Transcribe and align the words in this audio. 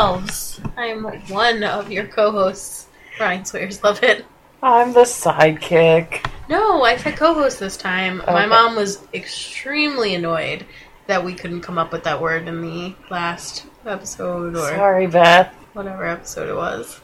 Shelves. 0.00 0.58
I'm 0.78 1.04
one 1.28 1.62
of 1.62 1.92
your 1.92 2.06
co-hosts, 2.06 2.86
Ryan 3.20 3.44
Swears 3.44 3.84
Love 3.84 4.02
It. 4.02 4.24
I'm 4.62 4.94
the 4.94 5.02
sidekick. 5.02 6.26
No, 6.48 6.82
I 6.82 6.96
said 6.96 7.18
co-host 7.18 7.60
this 7.60 7.76
time. 7.76 8.22
My 8.26 8.46
mom 8.46 8.76
was 8.76 9.02
extremely 9.12 10.14
annoyed 10.14 10.64
that 11.06 11.22
we 11.22 11.34
couldn't 11.34 11.60
come 11.60 11.76
up 11.76 11.92
with 11.92 12.04
that 12.04 12.18
word 12.18 12.48
in 12.48 12.62
the 12.62 12.94
last 13.10 13.66
episode 13.84 14.56
or 14.56 14.70
Sorry, 14.70 15.06
Beth. 15.06 15.52
whatever 15.74 16.06
episode 16.06 16.48
it 16.48 16.56
was. 16.56 16.98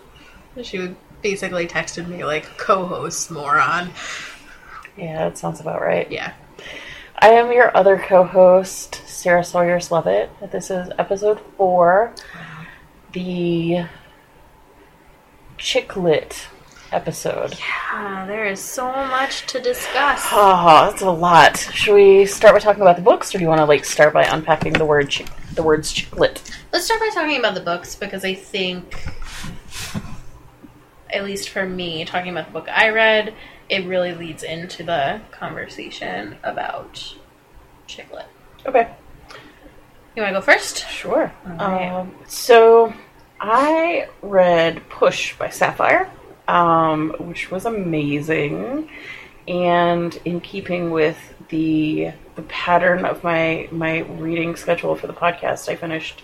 She 0.62 0.94
basically 1.20 1.66
texted 1.66 2.08
me 2.08 2.24
like 2.24 2.44
co-host 2.56 3.30
moron. 3.30 3.90
Yeah, 4.96 5.28
that 5.28 5.36
sounds 5.36 5.60
about 5.60 5.82
right. 5.82 6.10
Yeah. 6.10 6.32
I 7.18 7.28
am 7.28 7.52
your 7.52 7.76
other 7.76 7.98
co-host, 7.98 9.02
Sarah 9.06 9.44
Sawyer's 9.44 9.90
Love 9.90 10.06
It. 10.06 10.30
This 10.50 10.70
is 10.70 10.88
episode 10.98 11.40
four, 11.58 12.14
the 13.16 13.86
chick 15.56 15.96
lit 15.96 16.48
episode. 16.92 17.54
Ah, 17.62 18.24
there 18.26 18.44
is 18.44 18.60
so 18.60 18.92
much 18.92 19.46
to 19.46 19.58
discuss. 19.58 20.28
Oh, 20.30 20.90
that's 20.90 21.00
a 21.00 21.10
lot. 21.10 21.56
Should 21.56 21.94
we 21.94 22.26
start 22.26 22.54
by 22.54 22.58
talking 22.58 22.82
about 22.82 22.96
the 22.96 23.02
books, 23.02 23.34
or 23.34 23.38
do 23.38 23.44
you 23.44 23.48
want 23.48 23.60
to 23.60 23.64
like 23.64 23.86
start 23.86 24.12
by 24.12 24.24
unpacking 24.24 24.74
the 24.74 24.84
word 24.84 25.08
chick- 25.08 25.30
the 25.54 25.62
words 25.62 25.90
chick 25.92 26.14
lit? 26.18 26.42
Let's 26.74 26.84
start 26.84 27.00
by 27.00 27.08
talking 27.14 27.38
about 27.38 27.54
the 27.54 27.62
books 27.62 27.94
because 27.94 28.22
I 28.22 28.34
think, 28.34 29.08
at 31.08 31.24
least 31.24 31.48
for 31.48 31.66
me, 31.66 32.04
talking 32.04 32.30
about 32.30 32.48
the 32.48 32.52
book 32.52 32.68
I 32.68 32.90
read, 32.90 33.32
it 33.70 33.86
really 33.86 34.12
leads 34.12 34.42
into 34.42 34.82
the 34.82 35.22
conversation 35.30 36.36
about 36.42 37.14
Chick 37.86 38.12
lit. 38.12 38.26
Okay. 38.66 38.94
You 40.14 40.22
want 40.22 40.34
to 40.34 40.40
go 40.40 40.44
first? 40.44 40.88
Sure. 40.88 41.32
Alright. 41.46 41.92
Um, 41.92 42.14
so 42.26 42.92
I 43.40 44.08
read 44.22 44.88
Push 44.88 45.36
by 45.36 45.50
Sapphire, 45.50 46.10
um, 46.48 47.14
which 47.18 47.50
was 47.50 47.66
amazing, 47.66 48.88
and 49.46 50.18
in 50.24 50.40
keeping 50.40 50.90
with 50.90 51.34
the 51.48 52.12
the 52.34 52.42
pattern 52.42 53.04
of 53.04 53.22
my 53.22 53.68
my 53.70 54.00
reading 54.00 54.56
schedule 54.56 54.96
for 54.96 55.06
the 55.06 55.12
podcast, 55.12 55.68
I 55.68 55.76
finished 55.76 56.22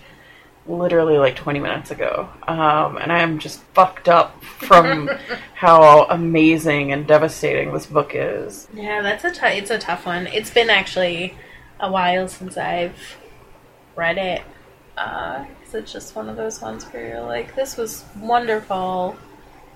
literally 0.65 1.17
like 1.17 1.35
20 1.35 1.59
minutes 1.59 1.91
ago, 1.91 2.29
um, 2.47 2.97
and 2.97 3.11
I 3.11 3.19
am 3.19 3.39
just 3.39 3.61
fucked 3.73 4.07
up 4.07 4.41
from 4.43 5.09
how 5.55 6.05
amazing 6.05 6.91
and 6.93 7.05
devastating 7.05 7.73
this 7.73 7.85
book 7.85 8.11
is. 8.13 8.67
Yeah, 8.73 9.01
that's 9.01 9.23
a 9.23 9.57
it's 9.57 9.71
a 9.71 9.77
tough 9.77 10.05
one. 10.05 10.27
It's 10.27 10.49
been 10.49 10.69
actually 10.69 11.35
a 11.79 11.91
while 11.91 12.27
since 12.27 12.57
I've 12.57 13.17
read 13.95 14.17
it. 14.17 14.41
Uh, 14.97 15.45
it's 15.73 15.91
just 15.91 16.15
one 16.15 16.29
of 16.29 16.37
those 16.37 16.61
ones 16.61 16.83
where 16.85 17.07
you're 17.07 17.21
like, 17.21 17.55
this 17.55 17.77
was 17.77 18.05
wonderful 18.19 19.15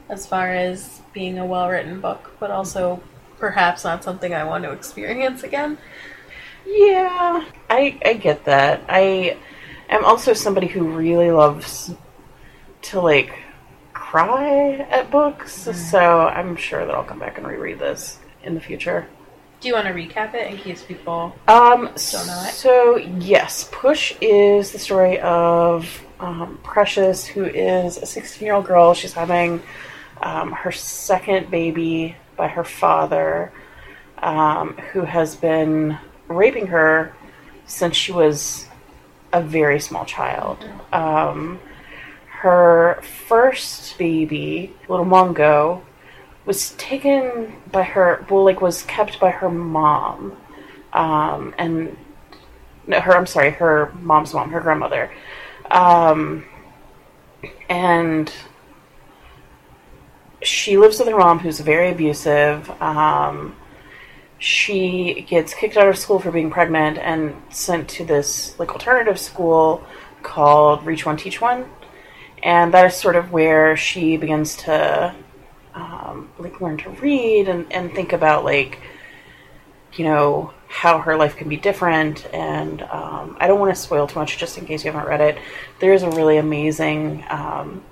as 0.10 0.26
far 0.26 0.54
as 0.54 1.02
being 1.14 1.40
a 1.40 1.46
well 1.46 1.70
written 1.70 2.00
book, 2.00 2.32
but 2.40 2.52
also 2.52 3.02
perhaps 3.38 3.84
not 3.84 4.04
something 4.04 4.34
I 4.34 4.44
want 4.44 4.64
to 4.64 4.72
experience 4.72 5.44
again. 5.44 5.78
Yeah, 6.66 7.46
I 7.70 8.00
I 8.04 8.14
get 8.14 8.46
that. 8.46 8.84
I 8.90 9.38
am 9.90 10.04
also 10.06 10.34
somebody 10.34 10.68
who 10.68 10.84
really 10.90 11.32
loves 11.32 11.94
to 12.84 13.02
like 13.02 13.38
cry 13.94 14.76
at 14.90 15.12
books, 15.12 15.68
mm. 15.68 15.76
so 15.76 16.28
I'm 16.28 16.56
sure 16.56 16.86
that 16.86 16.94
I'll 16.94 17.04
come 17.04 17.20
back 17.20 17.38
and 17.38 17.48
reread 17.48 17.80
this 17.80 18.20
in 18.44 18.54
the 18.54 18.62
future. 18.62 19.08
Do 19.60 19.68
you 19.68 19.74
want 19.74 19.88
to 19.88 19.94
recap 19.94 20.36
it 20.36 20.52
in 20.52 20.58
case 20.58 20.84
people. 20.84 21.36
Um, 21.48 21.86
Don't 21.86 22.28
know 22.28 22.44
it. 22.46 22.54
so 22.54 22.98
yes, 22.98 23.68
Push 23.72 24.14
is 24.22 24.72
the 24.72 24.78
story 24.78 25.20
of 25.20 26.04
um, 26.20 26.60
Precious, 26.64 27.26
who 27.26 27.46
is 27.46 27.98
a 27.98 28.06
16 28.06 28.46
year 28.46 28.54
old 28.54 28.66
girl. 28.66 28.94
She's 28.94 29.14
having 29.14 29.62
um, 30.22 30.52
her 30.52 30.72
second 30.72 31.50
baby 31.50 32.16
by 32.36 32.48
her 32.48 32.64
father, 32.64 33.52
um, 34.20 34.74
who 34.92 35.02
has 35.02 35.36
been 35.36 35.98
raping 36.28 36.68
her 36.68 37.16
since 37.66 37.96
she 37.96 38.12
was 38.12 38.68
a 39.34 39.42
very 39.42 39.80
small 39.80 40.06
child. 40.06 40.64
Um, 40.94 41.60
her 42.28 43.02
first 43.28 43.98
baby, 43.98 44.74
little 44.88 45.06
Mongo, 45.06 45.82
was 46.48 46.72
taken 46.72 47.54
by 47.72 47.84
her, 47.84 48.26
well, 48.30 48.46
like, 48.46 48.62
was 48.62 48.82
kept 48.84 49.20
by 49.20 49.30
her 49.30 49.50
mom. 49.50 50.36
Um, 50.94 51.54
and, 51.58 51.98
no, 52.88 53.02
her, 53.02 53.16
I'm 53.16 53.28
sorry, 53.28 53.52
her 53.52 53.92
mom's 54.02 54.34
mom, 54.34 54.50
her 54.52 54.62
grandmother. 54.62 55.12
Um, 55.70 56.46
and 57.70 58.32
she 60.42 60.78
lives 60.78 61.00
with 61.00 61.10
her 61.10 61.18
mom, 61.18 61.40
who's 61.40 61.60
very 61.60 61.92
abusive. 61.92 62.70
Um, 62.82 63.56
she 64.40 65.26
gets 65.28 65.54
kicked 65.54 65.76
out 65.76 65.90
of 65.90 65.98
school 65.98 66.20
for 66.20 66.32
being 66.32 66.50
pregnant 66.50 66.98
and 66.98 67.36
sent 67.50 67.90
to 67.90 68.06
this 68.06 68.58
like 68.60 68.72
alternative 68.72 69.20
school 69.20 69.86
called 70.24 70.86
Reach 70.86 71.06
One 71.06 71.18
Teach 71.18 71.42
One, 71.42 71.66
and 72.42 72.74
that 72.74 72.86
is 72.86 72.96
sort 72.96 73.16
of 73.16 73.32
where 73.32 73.76
she 73.76 74.16
begins 74.16 74.56
to 74.58 75.16
um, 75.78 76.30
like 76.40 76.60
learn 76.60 76.78
to 76.78 76.90
read 76.90 77.48
and, 77.48 77.72
and 77.72 77.94
think 77.94 78.12
about 78.14 78.44
like 78.44 78.80
you 79.94 80.04
know 80.04 80.54
how 80.68 81.00
her 81.00 81.16
life 81.16 81.38
can 81.38 81.48
be 81.48 81.58
different. 81.58 82.26
And 82.34 82.82
um, 82.82 83.38
i 83.40 83.48
don't 83.48 83.60
want 83.60 83.74
to 83.74 83.82
spoil 83.82 84.08
too 84.08 84.20
much 84.20 84.38
just 84.38 84.58
in 84.58 84.66
case 84.66 84.84
you 84.84 84.92
haven't 84.92 85.08
read 85.08 85.22
it. 85.22 85.38
There's 85.80 86.04
a 86.04 86.10
really 86.12 86.38
amazing 86.38 87.24
um, 87.30 87.84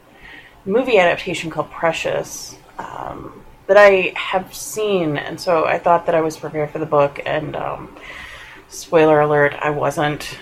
movie 0.65 0.97
adaptation 0.97 1.49
called 1.49 1.69
precious 1.71 2.57
um, 2.79 3.43
that 3.67 3.77
i 3.77 4.13
have 4.15 4.53
seen. 4.53 5.17
And 5.17 5.39
so 5.39 5.65
i 5.65 5.77
thought 5.77 6.05
that 6.07 6.15
i 6.15 6.21
was 6.21 6.37
prepared 6.37 6.71
for 6.71 6.79
the 6.79 6.85
book 6.85 7.21
and 7.25 7.55
um, 7.55 7.95
spoiler 8.67 9.21
alert 9.21 9.53
i 9.61 9.69
wasn't. 9.69 10.37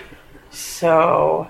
So 0.50 1.48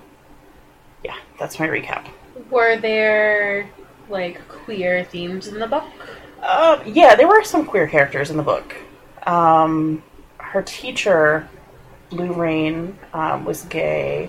yeah 1.04 1.16
that's 1.38 1.58
my 1.58 1.68
recap. 1.68 2.08
Were 2.50 2.76
there, 2.76 3.70
like, 4.08 4.46
queer 4.48 5.04
themes 5.04 5.48
in 5.48 5.58
the 5.58 5.66
book? 5.66 5.84
Uh, 6.42 6.82
yeah, 6.86 7.14
there 7.14 7.26
were 7.26 7.42
some 7.42 7.64
queer 7.64 7.86
characters 7.86 8.30
in 8.30 8.36
the 8.36 8.42
book. 8.42 8.74
Um, 9.26 10.02
her 10.38 10.62
teacher, 10.62 11.48
Blue 12.10 12.32
Rain, 12.32 12.98
um, 13.12 13.44
was 13.44 13.62
gay. 13.62 14.28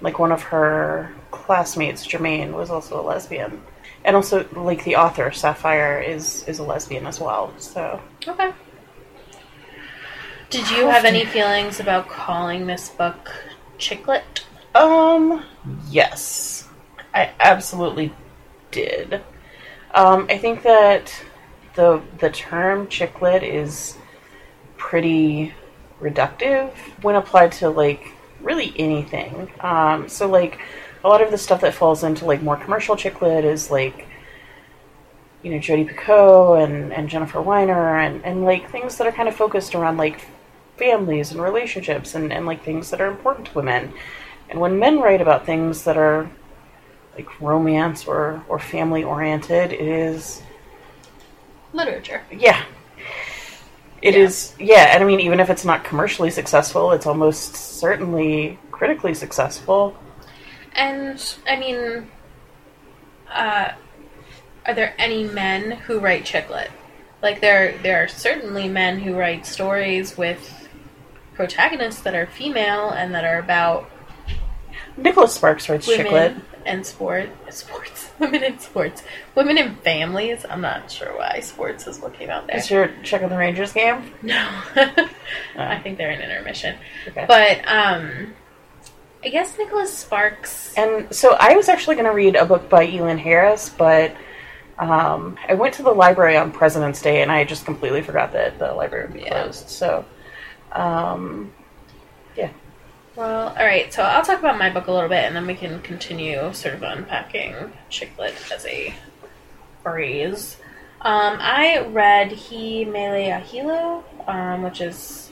Like 0.00 0.18
one 0.18 0.32
of 0.32 0.42
her 0.42 1.12
classmates, 1.30 2.06
Jermaine, 2.06 2.52
was 2.52 2.70
also 2.70 3.00
a 3.00 3.04
lesbian, 3.04 3.62
and 4.04 4.16
also 4.16 4.46
like 4.52 4.82
the 4.84 4.96
author 4.96 5.30
Sapphire 5.30 6.00
is 6.00 6.42
is 6.48 6.58
a 6.58 6.64
lesbian 6.64 7.06
as 7.06 7.20
well. 7.20 7.54
So 7.58 8.00
Okay. 8.26 8.52
Did 10.50 10.68
you 10.70 10.88
have 10.88 11.04
any 11.04 11.24
feelings 11.24 11.80
about 11.80 12.08
calling 12.08 12.66
this 12.66 12.90
book 12.90 13.32
Chick 13.78 14.06
lit? 14.06 14.44
Um, 14.74 15.44
yes, 15.88 16.68
I 17.14 17.30
absolutely 17.40 18.12
did. 18.72 19.22
Um, 19.94 20.26
I 20.28 20.38
think 20.38 20.62
that 20.62 21.14
the 21.74 22.02
the 22.18 22.30
term 22.30 22.88
chick 22.88 23.22
lit 23.22 23.42
is 23.42 23.96
pretty 24.76 25.54
reductive 26.00 26.70
when 27.02 27.14
applied 27.14 27.52
to 27.52 27.70
like 27.70 28.12
really 28.40 28.74
anything. 28.76 29.50
Um, 29.60 30.08
so 30.08 30.28
like 30.28 30.58
a 31.04 31.08
lot 31.08 31.22
of 31.22 31.30
the 31.30 31.38
stuff 31.38 31.60
that 31.60 31.74
falls 31.74 32.04
into 32.04 32.24
like 32.24 32.42
more 32.42 32.56
commercial 32.56 32.96
chick 32.96 33.22
lit 33.22 33.44
is 33.44 33.70
like 33.70 34.06
you 35.42 35.50
know 35.50 35.58
Jodi 35.58 35.84
Picoult 35.84 36.64
and 36.64 36.92
and 36.92 37.08
Jennifer 37.08 37.40
Weiner 37.40 37.98
and 37.98 38.24
and 38.24 38.44
like 38.44 38.70
things 38.70 38.98
that 38.98 39.06
are 39.06 39.12
kind 39.12 39.28
of 39.28 39.36
focused 39.36 39.74
around 39.74 39.96
like 39.96 40.26
families 40.76 41.30
and 41.32 41.40
relationships 41.40 42.14
and 42.14 42.32
and 42.32 42.46
like 42.46 42.64
things 42.64 42.90
that 42.90 43.00
are 43.00 43.08
important 43.08 43.48
to 43.48 43.54
women. 43.54 43.92
And 44.48 44.60
when 44.60 44.78
men 44.78 45.00
write 45.00 45.20
about 45.20 45.46
things 45.46 45.84
that 45.84 45.96
are 45.96 46.30
like 47.16 47.40
romance 47.40 48.06
or 48.06 48.42
or 48.48 48.58
family 48.58 49.04
oriented, 49.04 49.72
it 49.72 49.80
is 49.80 50.42
Literature. 51.72 52.22
yeah. 52.30 52.64
it 54.02 54.14
Yeah. 54.14 54.20
is 54.20 54.54
yeah, 54.58 54.94
and 54.94 55.02
I 55.02 55.06
mean 55.06 55.20
even 55.20 55.40
if 55.40 55.48
it's 55.50 55.64
not 55.64 55.84
commercially 55.84 56.30
successful, 56.30 56.92
it's 56.92 57.06
almost 57.06 57.54
certainly 57.56 58.58
critically 58.70 59.14
successful. 59.14 59.96
And, 60.74 61.22
I 61.46 61.56
mean, 61.56 62.10
uh, 63.30 63.72
are 64.64 64.74
there 64.74 64.94
any 64.96 65.24
men 65.24 65.72
who 65.72 65.98
write 66.00 66.24
Chick 66.24 66.48
lit? 66.48 66.70
Like, 67.22 67.42
there, 67.42 67.76
there 67.82 68.02
are 68.02 68.08
certainly 68.08 68.68
men 68.68 68.98
who 68.98 69.14
write 69.14 69.44
stories 69.46 70.16
with 70.16 70.66
protagonists 71.34 72.00
that 72.02 72.14
are 72.14 72.26
female 72.26 72.88
and 72.88 73.14
that 73.14 73.22
are 73.24 73.38
about 73.38 73.90
Nicholas 74.96 75.34
Sparks 75.34 75.68
writes 75.68 75.86
women 75.86 76.04
Chick 76.06 76.12
lit. 76.12 76.34
And 76.66 76.84
sport 76.86 77.28
sports 77.50 78.10
women 78.18 78.42
in 78.44 78.58
sports 78.58 79.02
women 79.34 79.58
in 79.58 79.74
families 79.76 80.44
i'm 80.48 80.60
not 80.60 80.90
sure 80.90 81.16
why 81.16 81.40
sports 81.40 81.86
is 81.86 81.98
what 82.00 82.14
came 82.14 82.30
out 82.30 82.46
there 82.46 82.56
Is 82.56 82.70
your 82.70 82.90
check 83.02 83.22
on 83.22 83.30
the 83.30 83.36
Rangers 83.36 83.72
game? 83.72 84.12
no 84.22 84.36
i 85.56 85.78
think 85.82 85.98
they're 85.98 86.10
in 86.10 86.20
intermission 86.20 86.76
Okay. 87.08 87.24
but 87.28 87.60
um 87.68 88.34
I 89.24 89.28
guess 89.28 89.56
Nicholas 89.56 89.96
Sparks. 89.96 90.74
And 90.76 91.14
so 91.14 91.36
I 91.38 91.54
was 91.54 91.68
actually 91.68 91.94
going 91.94 92.06
to 92.08 92.10
read 92.12 92.34
a 92.34 92.44
book 92.44 92.68
by 92.68 92.88
Elin 92.88 93.18
Harris, 93.18 93.68
but 93.68 94.16
um, 94.80 95.38
I 95.48 95.54
went 95.54 95.74
to 95.74 95.84
the 95.84 95.92
library 95.92 96.36
on 96.36 96.50
President's 96.50 97.00
Day 97.00 97.22
and 97.22 97.30
I 97.30 97.44
just 97.44 97.64
completely 97.64 98.02
forgot 98.02 98.32
that 98.32 98.58
the 98.58 98.72
library 98.74 99.04
would 99.04 99.14
be 99.14 99.20
Yeah. 99.20 99.42
closed. 99.44 99.68
So, 99.68 100.04
um, 100.72 101.52
yeah. 102.36 102.50
Well, 103.16 103.48
all 103.48 103.64
right. 103.64 103.92
So 103.92 104.02
I'll 104.02 104.24
talk 104.24 104.38
about 104.38 104.58
my 104.58 104.70
book 104.70 104.86
a 104.86 104.92
little 104.92 105.08
bit, 105.08 105.24
and 105.24 105.36
then 105.36 105.46
we 105.46 105.54
can 105.54 105.80
continue 105.82 106.52
sort 106.54 106.74
of 106.74 106.82
unpacking 106.82 107.72
chick 107.90 108.12
lit 108.18 108.34
as 108.52 108.64
a 108.66 108.94
phrase. 109.82 110.56
Um, 111.02 111.36
I 111.40 111.80
read 111.88 112.32
He 112.32 112.84
Mele 112.84 113.36
a 113.36 113.40
Hilo, 113.40 114.04
um, 114.26 114.62
which 114.62 114.80
is 114.80 115.30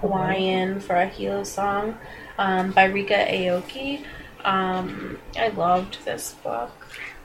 Hawaiian 0.00 0.80
for 0.80 0.96
a 0.96 1.06
Hilo 1.06 1.44
song, 1.44 1.96
um, 2.38 2.72
by 2.72 2.88
Ryka 2.90 3.28
Aoki. 3.30 4.04
Um, 4.44 5.18
I 5.38 5.48
loved 5.48 6.04
this 6.04 6.32
book. 6.42 6.70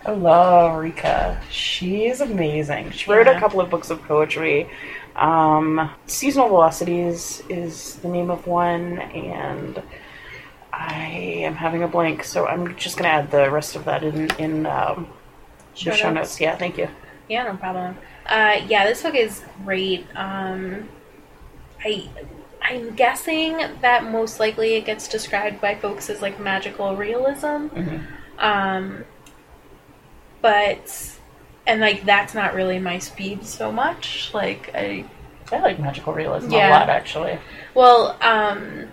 I 0.05 0.11
love 0.11 0.77
Rika. 0.77 1.41
She's 1.49 2.21
amazing. 2.21 2.91
She 2.91 3.09
wrote 3.09 3.25
Yeah. 3.25 3.37
a 3.37 3.39
couple 3.39 3.61
of 3.61 3.69
books 3.71 3.89
of 3.89 4.03
poetry. 4.03 4.69
Um, 5.15 5.89
Seasonal 6.07 6.49
Velocities 6.49 7.41
is 7.49 7.95
the 7.97 8.07
name 8.09 8.29
of 8.29 8.47
one, 8.47 8.99
and 8.99 9.81
I 10.73 11.05
am 11.43 11.55
having 11.55 11.83
a 11.83 11.87
blank, 11.87 12.23
so 12.23 12.45
I'm 12.47 12.75
just 12.75 12.97
going 12.97 13.05
to 13.05 13.09
add 13.15 13.31
the 13.31 13.49
rest 13.49 13.75
of 13.75 13.85
that 13.85 14.03
in 14.03 14.29
in 14.37 14.65
um, 14.65 15.07
Show 15.73 15.91
the 15.91 15.95
show 15.97 16.09
notes. 16.11 16.31
notes. 16.31 16.41
Yeah, 16.41 16.55
thank 16.57 16.77
you. 16.77 16.89
Yeah, 17.29 17.43
no 17.43 17.55
problem. 17.57 17.97
Uh, 18.25 18.61
yeah, 18.67 18.85
this 18.85 19.01
book 19.03 19.15
is 19.15 19.43
great. 19.63 20.05
Um, 20.15 20.89
I 21.83 22.09
I'm 22.61 22.95
guessing 22.95 23.57
that 23.81 24.03
most 24.05 24.39
likely 24.39 24.73
it 24.73 24.85
gets 24.85 25.07
described 25.07 25.61
by 25.61 25.75
folks 25.75 26.09
as 26.09 26.21
like 26.21 26.39
magical 26.39 26.95
realism. 26.95 27.67
Um, 28.39 29.05
but 30.41 31.14
and 31.67 31.81
like 31.81 32.05
that's 32.05 32.33
not 32.33 32.53
really 32.53 32.79
my 32.79 32.99
speed 32.99 33.45
so 33.45 33.71
much. 33.71 34.31
Like 34.33 34.71
I 34.75 35.05
I 35.51 35.59
like 35.59 35.79
magical 35.79 36.13
realism 36.13 36.51
Yeah. 36.51 36.69
a 36.69 36.71
lot, 36.71 36.89
actually. 36.89 37.37
well, 37.73 38.17
um, 38.21 38.87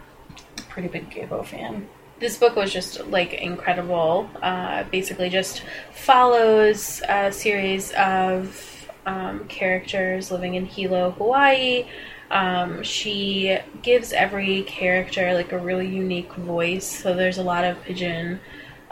Pretty 0.69 0.89
big 0.89 1.11
Gabo 1.11 1.45
fan. 1.45 1.89
this 2.21 2.37
book 2.39 2.57
was 2.57 2.73
just 2.73 3.07
like 3.09 3.35
incredible. 3.35 4.29
Uh, 4.43 4.85
basically, 4.91 5.29
just 5.31 5.63
follows 5.93 7.03
a 7.09 7.33
series 7.33 7.91
of 7.93 8.89
um, 9.07 9.47
characters 9.49 10.31
living 10.31 10.55
in 10.55 10.65
Hilo, 10.67 11.11
Hawaii. 11.13 11.87
Um, 12.31 12.83
she 12.83 13.59
gives 13.83 14.13
every 14.13 14.63
character 14.63 15.35
like 15.35 15.53
a 15.53 15.59
really 15.59 15.87
unique 15.89 16.33
voice. 16.35 16.87
So 16.87 17.15
there's 17.15 17.39
a 17.39 17.43
lot 17.43 17.65
of 17.65 17.83
pidgin 17.83 18.41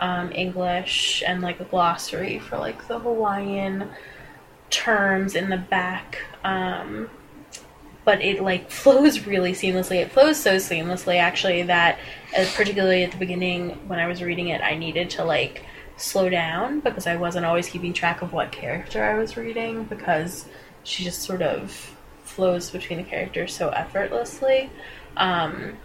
um, 0.00 0.32
English 0.32 1.22
and 1.26 1.42
like 1.42 1.60
a 1.60 1.64
glossary 1.64 2.38
for 2.38 2.58
like 2.58 2.88
the 2.88 2.98
Hawaiian 2.98 3.90
terms 4.70 5.34
in 5.34 5.50
the 5.50 5.58
back. 5.58 6.18
Um, 6.42 7.10
but 8.04 8.22
it 8.22 8.42
like 8.42 8.70
flows 8.82 9.26
really 9.26 9.52
seamlessly. 9.52 9.96
It 9.96 10.10
flows 10.10 10.38
so 10.38 10.56
seamlessly 10.56 11.18
actually 11.18 11.62
that 11.64 11.98
uh, 12.36 12.46
particularly 12.54 13.04
at 13.04 13.12
the 13.12 13.18
beginning 13.18 13.70
when 13.86 13.98
I 13.98 14.06
was 14.08 14.22
reading 14.22 14.48
it, 14.48 14.60
I 14.62 14.76
needed 14.76 15.10
to 15.10 15.24
like 15.24 15.64
slow 15.96 16.30
down 16.30 16.80
because 16.80 17.06
I 17.06 17.16
wasn't 17.16 17.44
always 17.44 17.68
keeping 17.68 17.92
track 17.92 18.22
of 18.22 18.32
what 18.32 18.50
character 18.50 19.04
I 19.04 19.18
was 19.18 19.36
reading 19.36 19.84
because 19.84 20.46
she 20.82 21.04
just 21.04 21.22
sort 21.22 21.42
of 21.42 21.94
flows 22.24 22.70
between 22.70 22.98
the 22.98 23.04
characters 23.04 23.54
so 23.54 23.68
effortlessly. 23.68 24.70
Um, 25.16 25.76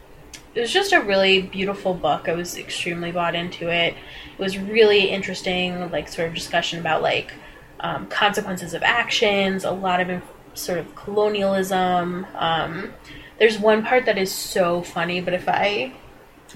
it 0.55 0.61
was 0.61 0.71
just 0.71 0.93
a 0.93 1.01
really 1.01 1.41
beautiful 1.41 1.93
book. 1.93 2.29
I 2.29 2.33
was 2.33 2.57
extremely 2.57 3.11
bought 3.11 3.35
into 3.35 3.69
it. 3.69 3.93
It 3.93 4.41
was 4.41 4.57
really 4.57 5.09
interesting, 5.09 5.91
like 5.91 6.07
sort 6.07 6.29
of 6.29 6.33
discussion 6.33 6.79
about 6.79 7.01
like 7.01 7.33
um, 7.81 8.07
consequences 8.07 8.73
of 8.73 8.81
actions, 8.81 9.65
a 9.65 9.71
lot 9.71 9.99
of 9.99 10.09
inf- 10.09 10.23
sort 10.53 10.79
of 10.79 10.95
colonialism. 10.95 12.25
Um, 12.35 12.93
there's 13.37 13.59
one 13.59 13.83
part 13.83 14.05
that 14.05 14.17
is 14.17 14.31
so 14.31 14.81
funny, 14.81 15.19
but 15.19 15.33
if 15.33 15.47
I 15.49 15.91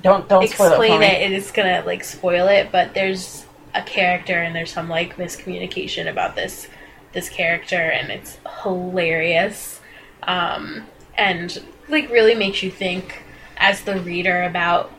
Don't 0.02 0.30
don't 0.30 0.48
spoil 0.48 0.68
it 0.68 0.72
explain 0.72 1.02
it, 1.04 1.22
it 1.22 1.31
is 1.34 1.52
gonna 1.52 1.84
like 1.86 2.06
spoil 2.06 2.48
it. 2.48 2.72
But 2.72 2.94
there's 2.94 3.45
a 3.75 3.81
character 3.81 4.42
and 4.42 4.56
there's 4.56 4.72
some 4.72 4.88
like 4.88 5.18
miscommunication 5.18 6.10
about 6.10 6.36
this 6.36 6.69
this 7.12 7.28
character, 7.28 7.75
and 7.75 8.12
it's 8.12 8.38
hilarious, 8.63 9.81
um, 10.24 10.86
and 11.18 11.62
like 11.90 12.10
really 12.10 12.36
makes 12.36 12.63
you 12.63 12.72
think 12.72 13.24
as 13.60 13.82
the 13.82 14.00
reader 14.00 14.44
about 14.44 14.92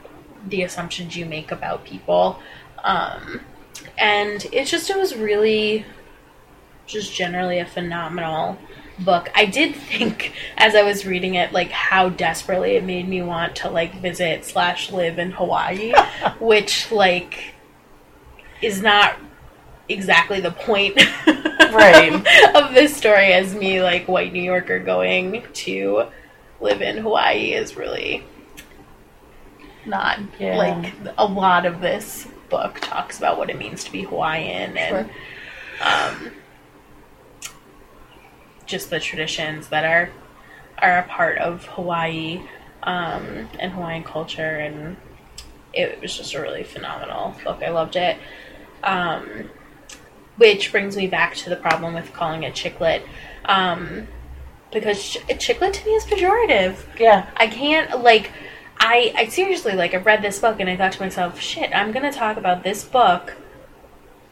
the 0.47 0.62
assumptions 0.62 1.17
you 1.17 1.27
make 1.27 1.51
about 1.51 1.85
people. 1.85 2.39
Um, 2.85 3.41
and 3.99 4.47
it's 4.53 4.71
just 4.71 4.91
it 4.91 4.97
was 4.97 5.17
really 5.17 5.85
just 6.87 7.12
generally 7.15 7.59
a 7.59 7.67
phenomenal 7.67 8.59
book. 8.99 9.31
I 9.35 9.47
did 9.47 9.75
think 9.75 10.33
as 10.57 10.75
I 10.75 10.83
was 10.83 11.07
reading 11.07 11.35
it, 11.35 11.53
like 11.53 11.71
how 11.71 12.09
desperately 12.11 12.77
it 12.77 12.85
made 12.85 13.09
me 13.09 13.23
want 13.23 13.57
to 13.57 13.71
like 13.71 14.01
visit 14.01 14.45
slash 14.45 14.93
live 14.93 15.19
in 15.19 15.33
Hawaii, 15.33 15.93
which 16.41 16.91
like 16.93 17.55
is 18.63 18.83
not 18.83 19.17
exactly 19.89 20.41
the 20.41 20.53
point 20.53 20.97
Right. 21.73 22.13
of 22.55 22.75
this 22.75 22.97
story 22.97 23.33
as 23.33 23.55
me 23.55 23.81
like 23.83 24.09
white 24.09 24.33
New 24.33 24.43
Yorker 24.43 24.81
going 24.81 25.45
to 25.53 26.06
live 26.61 26.83
in 26.83 26.99
Hawaii 26.99 27.53
is 27.53 27.77
really 27.77 28.25
not 29.87 30.19
Yeah. 30.38 30.56
like 30.56 30.93
a 31.19 31.25
lot 31.27 31.67
of 31.67 31.81
this 31.81 32.27
book 32.49 32.79
talks 32.81 33.19
about 33.19 33.38
what 33.38 33.49
it 33.50 33.59
means 33.59 33.85
to 33.85 33.93
be 33.93 34.03
Hawaiian 34.03 34.77
and 34.77 35.11
um, 35.81 36.32
just 38.67 38.91
the 38.91 39.00
traditions 39.00 39.69
that 39.69 39.85
are 39.85 40.11
are 40.79 40.99
a 40.99 41.03
part 41.05 41.38
of 41.38 41.67
Hawaii 41.67 42.41
um, 42.82 43.49
and 43.59 43.73
Hawaiian 43.73 44.03
culture, 44.03 44.56
and 44.56 44.97
it 45.75 46.00
was 46.00 46.17
just 46.17 46.32
a 46.35 46.41
really 46.41 46.62
phenomenal 46.65 47.35
book. 47.44 47.62
I 47.62 47.69
loved 47.71 47.97
it. 47.97 48.17
Um, 48.82 49.50
which 50.37 50.72
brings 50.72 50.96
me 50.96 51.06
back 51.06 51.34
to 51.34 51.51
the 51.51 51.56
problem 51.56 51.93
with 51.93 52.15
calling 52.15 52.44
it 52.44 52.55
chick 52.55 52.81
lit, 52.81 53.03
um, 53.44 54.08
because 54.72 55.03
ch- 55.10 55.39
chick 55.39 55.60
lit 55.60 55.75
to 55.75 55.84
me 55.84 55.93
is 55.93 56.05
pejorative. 56.05 56.77
Yeah. 56.99 57.29
I 57.37 57.46
can't 57.46 58.03
like 58.03 58.31
I 58.81 59.13
I 59.17 59.29
seriously 59.29 59.75
like 59.75 59.94
I 59.94 59.99
read 59.99 60.22
this 60.22 60.39
book 60.39 60.58
and 60.58 60.69
I 60.69 60.77
thought 60.77 60.93
to 60.93 61.01
myself, 61.01 61.39
shit, 61.39 61.70
I'm 61.75 61.93
gonna 61.93 62.13
talk 62.13 62.37
about 62.37 62.65
this 62.65 62.84
book 62.84 63.37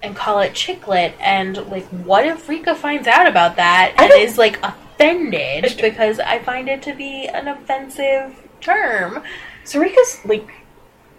and 0.02 0.16
call 0.16 0.40
it 0.40 0.54
chick 0.54 0.88
lit 0.88 1.14
and 1.20 1.56
like 1.68 1.86
what 1.86 2.26
if 2.26 2.46
Ryka 2.46 2.76
finds 2.76 3.06
out 3.06 3.26
about 3.26 3.56
that 3.56 3.94
and 3.98 4.12
is 4.12 4.38
like 4.38 4.58
offended 4.62 5.76
because 5.80 6.18
I 6.18 6.38
find 6.38 6.68
it 6.68 6.82
to 6.82 6.94
be 6.94 7.26
an 7.26 7.48
offensive 7.48 8.48
term. 8.60 9.22
Sarika's 9.64 10.24
like 10.24 10.50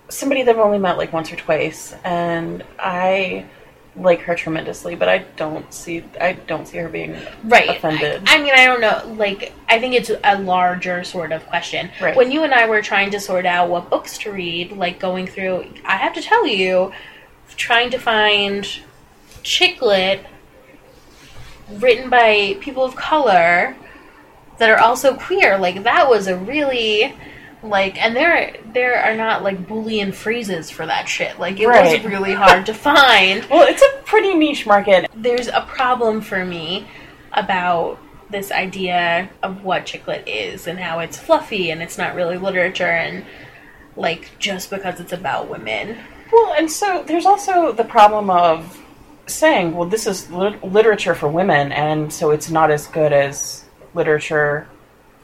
somebody 0.10 0.42
that 0.44 0.56
I've 0.56 0.62
only 0.62 0.80
met 0.80 0.98
like 0.98 1.14
once 1.14 1.32
or 1.32 1.36
twice, 1.36 1.94
and 2.04 2.64
I 2.80 3.46
like 4.00 4.22
her 4.22 4.36
tremendously, 4.36 4.96
but 4.96 5.10
I 5.10 5.20
don't 5.36 5.72
see 5.74 6.04
I 6.20 6.34
don't 6.34 6.68
see 6.68 6.78
her 6.78 6.90
being 6.90 7.18
Right. 7.44 7.70
offended. 7.70 8.24
I, 8.28 8.38
I 8.38 8.42
mean, 8.42 8.54
I 8.56 8.66
don't 8.66 8.82
know. 8.82 9.14
Like, 9.18 9.54
I 9.68 9.80
think 9.80 9.94
it's 9.94 10.10
a 10.24 10.40
larger 10.40 11.04
sort 11.04 11.32
of 11.32 11.46
question. 11.48 11.92
Right. 12.02 12.16
When 12.16 12.32
you 12.32 12.44
and 12.44 12.54
I 12.54 12.68
were 12.68 12.82
trying 12.82 13.12
to 13.12 13.20
sort 13.20 13.46
out 13.46 13.70
what 13.70 13.90
books 13.90 14.18
to 14.20 14.32
read, 14.32 14.72
like 14.72 15.00
going 15.00 15.28
through, 15.28 15.66
I 15.86 15.98
have 15.98 16.14
to 16.14 16.22
tell 16.22 16.48
you, 16.48 16.92
trying 17.58 17.90
to 17.92 17.98
find 17.98 18.66
chick 19.44 19.82
lit 19.82 20.26
written 21.74 22.10
by 22.10 22.58
people 22.62 22.84
of 22.84 22.96
color 22.96 23.76
that 24.58 24.70
are 24.70 24.80
also 24.80 25.16
queer, 25.16 25.58
like 25.58 25.84
that 25.84 26.10
was 26.10 26.28
a 26.28 26.36
really 26.38 27.14
like 27.62 28.02
and 28.02 28.16
there 28.16 28.56
there 28.74 28.96
are 29.02 29.16
not 29.16 29.44
like 29.44 29.68
boolean 29.68 30.14
phrases 30.14 30.70
for 30.70 30.86
that 30.86 31.08
shit. 31.10 31.40
Like 31.40 31.60
it 31.60 31.68
Right. 31.68 32.02
was 32.02 32.10
really 32.12 32.34
hard 32.34 32.66
to 32.68 32.74
find 32.74 33.46
well, 33.50 33.68
it's 33.68 33.82
a 33.82 34.02
pretty 34.06 34.34
niche 34.34 34.66
market. 34.66 35.10
there's 35.16 35.48
a 35.48 35.62
problem 35.68 36.22
for 36.22 36.46
me 36.46 36.88
about 37.34 38.00
this 38.30 38.52
idea 38.52 39.30
of 39.44 39.64
what 39.64 39.86
chick 39.86 40.08
lit 40.08 40.28
is 40.28 40.68
and 40.68 40.80
how 40.80 41.00
it's 41.00 41.18
fluffy 41.18 41.72
and 41.72 41.82
it's 41.82 41.98
not 41.98 42.16
really 42.16 42.38
literature 42.38 42.86
and 42.86 43.26
like 43.96 44.30
just 44.40 44.70
because 44.70 45.00
it's 45.00 45.12
about 45.14 45.50
women. 45.50 45.98
Well, 46.32 46.54
and 46.58 46.70
so 46.72 47.04
there's 47.08 47.26
also 47.26 47.72
the 47.72 47.84
problem 47.84 48.30
of 48.30 48.80
saying, 49.26 49.76
well, 49.76 49.90
this 49.90 50.06
is 50.08 50.30
lit- 50.32 50.64
literature 50.64 51.16
for 51.16 51.28
women, 51.28 51.72
and 51.72 52.12
so 52.14 52.30
it's 52.32 52.50
not 52.52 52.70
as 52.72 52.88
good 52.88 53.12
as 53.12 53.66
literature 53.96 54.68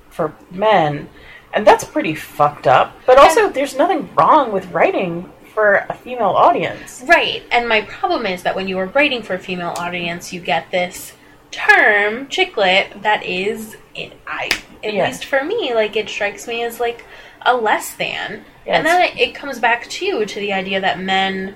for 0.10 0.34
men. 0.52 1.08
And 1.56 1.66
that's 1.66 1.84
pretty 1.84 2.14
fucked 2.14 2.68
up. 2.68 2.96
But 3.08 3.18
also, 3.18 3.50
there's 3.50 3.76
nothing 3.76 4.14
wrong 4.14 4.52
with 4.52 4.70
writing 4.72 5.32
for 5.54 5.86
a 5.90 5.94
female 5.96 6.30
audience. 6.30 7.02
Right. 7.08 7.44
And 7.50 7.68
my 7.68 7.82
problem 7.82 8.26
is 8.26 8.44
that 8.44 8.56
when 8.56 8.68
you 8.68 8.78
are 8.78 8.88
writing 8.88 9.24
for 9.24 9.36
a 9.36 9.40
female 9.40 9.74
audience, 9.78 10.34
you 10.34 10.42
get 10.42 10.70
this 10.70 11.14
term 11.52 12.28
chick 12.28 12.58
lit 12.58 13.02
that 13.02 13.24
is 13.26 13.78
it, 13.96 14.12
I 14.28 14.50
at 14.84 14.94
Yeah. 14.94 15.08
least 15.08 15.24
for 15.24 15.42
me 15.44 15.74
like 15.74 15.96
it 15.96 16.10
strikes 16.10 16.46
me 16.48 16.62
as 16.64 16.82
like 16.82 17.06
a 17.44 17.56
less 17.56 17.94
than. 17.96 18.44
Yeah, 18.66 18.78
and 18.78 18.86
then 18.86 19.02
it, 19.04 19.18
it 19.18 19.36
comes 19.36 19.60
back 19.60 19.88
too 19.88 20.26
to 20.26 20.40
the 20.40 20.52
idea 20.52 20.82
that 20.82 21.00
men 21.00 21.56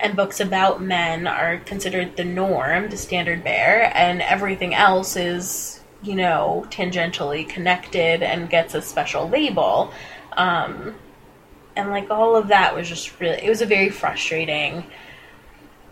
and 0.00 0.16
books 0.16 0.40
about 0.40 0.80
men 0.80 1.26
are 1.26 1.58
considered 1.58 2.16
the 2.16 2.24
norm, 2.24 2.88
the 2.88 2.96
standard 2.96 3.44
bearer, 3.44 3.82
and 3.82 4.22
everything 4.22 4.74
else 4.74 5.16
is, 5.16 5.80
you 6.02 6.14
know, 6.14 6.66
tangentially 6.70 7.48
connected 7.48 8.22
and 8.22 8.48
gets 8.48 8.74
a 8.74 8.82
special 8.82 9.28
label. 9.28 9.92
Um, 10.32 10.94
and 11.76 11.90
like 11.90 12.10
all 12.10 12.36
of 12.36 12.48
that 12.48 12.74
was 12.74 12.88
just 12.88 13.18
really, 13.20 13.38
it 13.42 13.48
was 13.48 13.62
a 13.62 13.66
very 13.66 13.90
frustrating 13.90 14.84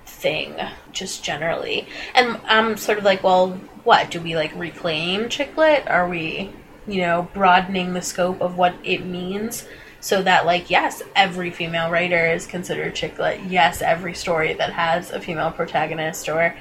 thing, 0.05 0.57
just 0.93 1.25
generally. 1.25 1.89
And 2.15 2.41
I'm 2.47 2.77
sort 2.77 2.99
of 2.99 3.05
like, 3.05 3.23
well, 3.23 3.53
what? 3.85 4.11
Do 4.11 4.21
we 4.21 4.37
like 4.37 4.55
reclaim 4.55 5.29
chick 5.29 5.57
lit? 5.57 5.87
Are 5.89 6.09
we, 6.09 6.51
you 6.87 7.01
know, 7.01 7.29
broadening 7.35 7.95
the 7.95 8.03
scope 8.03 8.41
of 8.41 8.57
what 8.57 8.75
it 8.85 9.05
means? 9.05 9.67
so 9.99 10.23
that 10.23 10.45
like 10.47 10.69
yes 10.71 11.03
every 11.17 11.51
female 11.51 11.91
writer 11.91 12.27
is 12.27 12.47
considered 12.47 12.95
chick 12.95 13.19
lit 13.19 13.41
yes 13.45 13.81
every 13.81 14.15
story 14.15 14.53
that 14.53 14.73
has 14.73 15.11
a 15.11 15.21
female 15.21 15.51
protagonist 15.51 16.29
or 16.29 16.55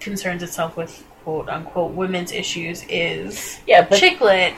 concerns 0.00 0.42
itself 0.42 0.76
with 0.76 1.04
quote 1.24 1.48
unquote 1.48 1.92
women's 1.92 2.32
issues 2.32 2.84
is 2.88 3.58
yeah, 3.66 3.86
but 3.88 3.98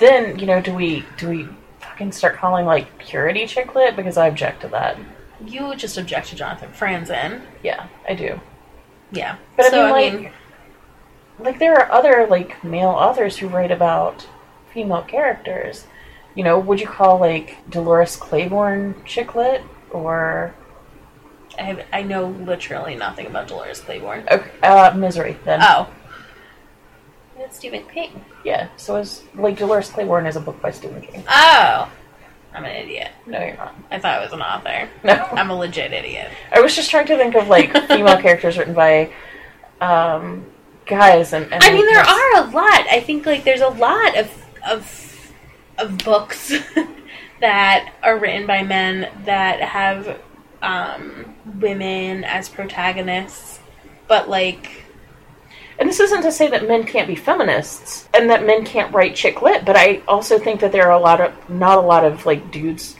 then 0.01 0.39
you 0.39 0.47
know, 0.47 0.61
do 0.61 0.75
we 0.75 1.05
do 1.17 1.29
we 1.29 1.49
fucking 1.81 2.13
start 2.13 2.37
calling 2.37 2.67
like 2.67 2.99
purity 2.99 3.47
chick 3.47 3.75
lit? 3.75 3.97
Because 3.97 4.17
I 4.17 4.27
object 4.29 4.63
to 4.63 4.69
that. 4.69 4.99
you 5.47 5.75
just 5.75 5.97
object 5.99 6.29
to 6.29 6.37
jonathan 6.37 6.71
franzen 6.71 7.41
Yeah, 7.63 7.87
I 8.09 8.15
do. 8.15 8.39
yeah 9.13 9.37
But 9.57 9.71
so 9.71 9.83
I 9.87 9.93
mean, 10.11 10.23
like, 10.25 10.33
like 11.39 11.59
there 11.59 11.75
are 11.75 11.91
other 11.91 12.27
like 12.29 12.63
male 12.63 12.89
authors 12.91 13.39
who 13.39 13.49
write 13.49 13.71
about 13.71 14.27
female 14.73 15.03
characters. 15.03 15.87
You 16.35 16.45
know, 16.45 16.59
would 16.59 16.81
you 16.81 16.87
call 16.87 17.19
like 17.19 17.57
Dolores 17.71 18.17
Claiborne 18.17 18.95
chick 19.05 19.35
lit 19.35 19.63
or 19.91 20.55
I, 21.59 21.63
have, 21.63 21.85
I 21.93 22.03
know 22.03 22.29
literally 22.29 22.95
nothing 22.97 23.27
about 23.27 23.49
dolores 23.49 23.81
claiborne 23.81 24.27
okay, 24.31 24.51
uh, 24.63 24.93
Misery? 24.97 25.37
Then 25.45 25.61
oh 25.63 25.89
it's 27.39 27.57
stephen 27.57 27.85
king 27.93 28.25
yeah. 28.45 28.69
So 28.77 28.97
is 28.97 29.23
like 29.35 29.59
Dolores 29.59 29.91
Claiborne 29.91 30.25
is 30.27 30.37
a 30.37 30.41
book 30.41 30.61
by 30.63 30.71
Stephen 30.71 31.03
King. 31.03 31.23
oh 31.29 31.91
i'm 32.55 32.65
an 32.65 32.75
idiot 32.75 33.11
No, 33.27 33.39
you're 33.45 33.57
not. 33.57 33.75
i 33.91 33.99
thought 33.99 34.19
i 34.19 34.23
was 34.25 34.33
an 34.33 34.41
author 34.43 34.89
No, 35.05 35.15
i'm 35.33 35.51
a 35.51 35.55
legit 35.55 35.93
idiot 35.93 36.31
I 36.53 36.61
was 36.61 36.75
just 36.75 36.91
trying 36.91 37.07
to 37.07 37.17
think 37.17 37.35
of 37.35 37.49
like 37.49 37.73
female 37.89 38.21
characters 38.21 38.57
written 38.59 38.75
by 38.75 39.13
um, 39.81 40.45
guys, 40.87 41.33
and, 41.33 41.51
and 41.53 41.63
I 41.65 41.73
mean, 41.73 41.87
there 41.87 42.01
are 42.03 42.37
a 42.45 42.51
lot. 42.51 42.87
I 42.91 43.01
think 43.01 43.25
like 43.25 43.45
there's 43.45 43.63
a 43.63 43.69
lot 43.69 44.19
of 44.19 44.31
of 44.69 45.33
of 45.79 45.97
books 45.99 46.53
that 47.41 47.93
are 48.03 48.19
written 48.19 48.47
by 48.47 48.63
men 48.63 49.09
that 49.25 49.61
have 49.63 50.21
um, 50.63 51.35
women 51.61 52.25
as 52.25 52.49
protagonists, 52.49 53.61
but 54.09 54.29
like 54.29 54.85
And 55.79 55.89
this 55.89 56.01
isn't 56.01 56.23
to 56.23 56.33
say 56.33 56.49
that 56.49 56.69
men 56.69 56.85
can't 56.85 57.09
be 57.09 57.15
feminists 57.15 58.09
and 58.13 58.29
that 58.29 58.45
men 58.45 58.65
can't 58.65 58.93
write 58.95 59.15
chick 59.15 59.41
lit, 59.41 59.65
but 59.65 59.77
I 59.77 60.03
also 60.07 60.39
think 60.39 60.61
that 60.61 60.73
there 60.73 60.87
are 60.87 60.99
a 60.99 61.01
lot 61.01 61.21
of 61.21 61.33
not 61.49 61.79
a 61.79 61.81
lot 61.81 62.05
of 62.05 62.27
like 62.27 62.51
dudes 62.53 62.97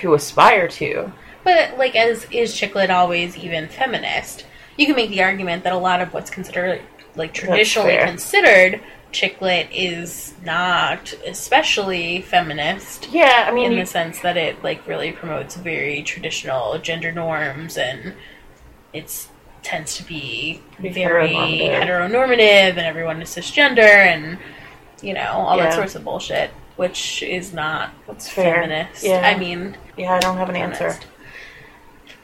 who 0.00 0.14
aspire 0.14 0.68
to. 0.68 1.12
But 1.42 1.78
like, 1.78 1.96
as 1.96 2.26
is 2.30 2.54
chick 2.54 2.74
lit 2.74 2.90
always 2.90 3.36
even 3.36 3.68
feminist? 3.68 4.46
You 4.76 4.86
can 4.86 4.94
make 4.94 5.10
the 5.10 5.22
argument 5.22 5.64
that 5.64 5.72
a 5.72 5.78
lot 5.78 6.00
of 6.00 6.12
what's 6.14 6.30
considered 6.30 6.82
like 7.16 7.34
traditionally 7.34 7.98
considered 7.98 8.80
chick 9.12 9.40
lit 9.40 9.68
is 9.72 10.34
not 10.44 11.12
especially 11.26 12.22
feminist. 12.22 13.08
Yeah, 13.10 13.46
I 13.48 13.52
mean, 13.52 13.66
in 13.66 13.72
you- 13.72 13.80
the 13.80 13.86
sense 13.86 14.20
that 14.20 14.36
it 14.36 14.62
like 14.62 14.86
really 14.86 15.12
promotes 15.12 15.56
very 15.56 16.02
traditional 16.02 16.78
gender 16.78 17.12
norms 17.12 17.76
and 17.76 18.14
it's 18.92 19.28
tends 19.62 19.96
to 19.98 20.02
be 20.04 20.62
very 20.80 21.28
heteronormative. 21.28 21.82
heteronormative 21.82 22.70
and 22.70 22.78
everyone 22.80 23.20
is 23.20 23.28
cisgender 23.28 23.80
and 23.80 24.38
you 25.02 25.12
know 25.12 25.32
all 25.32 25.58
that 25.58 25.64
Yeah. 25.70 25.74
sorts 25.74 25.94
of 25.94 26.02
bullshit 26.04 26.50
which 26.76 27.22
is 27.22 27.52
not 27.52 27.90
that's 28.06 28.26
fair. 28.26 28.54
feminist 28.62 29.04
Yeah, 29.04 29.20
i 29.22 29.36
mean 29.38 29.76
yeah, 29.98 30.14
I 30.14 30.18
don't 30.18 30.38
have 30.38 30.48
an 30.48 30.56
answer. 30.56 30.98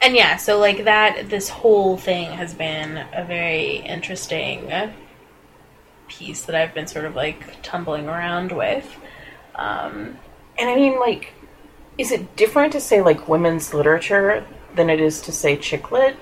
and 0.01 0.15
yeah 0.15 0.35
so 0.37 0.57
like 0.57 0.83
that 0.85 1.29
this 1.29 1.47
whole 1.47 1.95
thing 1.95 2.31
has 2.31 2.55
been 2.55 3.05
a 3.13 3.23
very 3.23 3.75
interesting 3.85 4.71
piece 6.07 6.45
that 6.45 6.55
i've 6.55 6.73
been 6.73 6.87
sort 6.87 7.05
of 7.05 7.15
like 7.15 7.61
tumbling 7.63 8.07
around 8.07 8.51
with 8.51 8.87
um, 9.55 10.17
And 10.59 10.69
I 10.69 10.75
mean, 10.75 10.99
like, 10.99 11.33
is 11.97 12.11
it 12.11 12.35
different 12.35 12.73
to 12.73 12.79
say 12.79 13.01
like 13.01 13.27
women's 13.27 13.73
literature 13.73 14.45
than 14.75 14.89
it 14.89 14.99
is 15.01 15.19
to 15.21 15.31
say 15.31 15.57
chick 15.57 15.91
lit? 15.91 16.15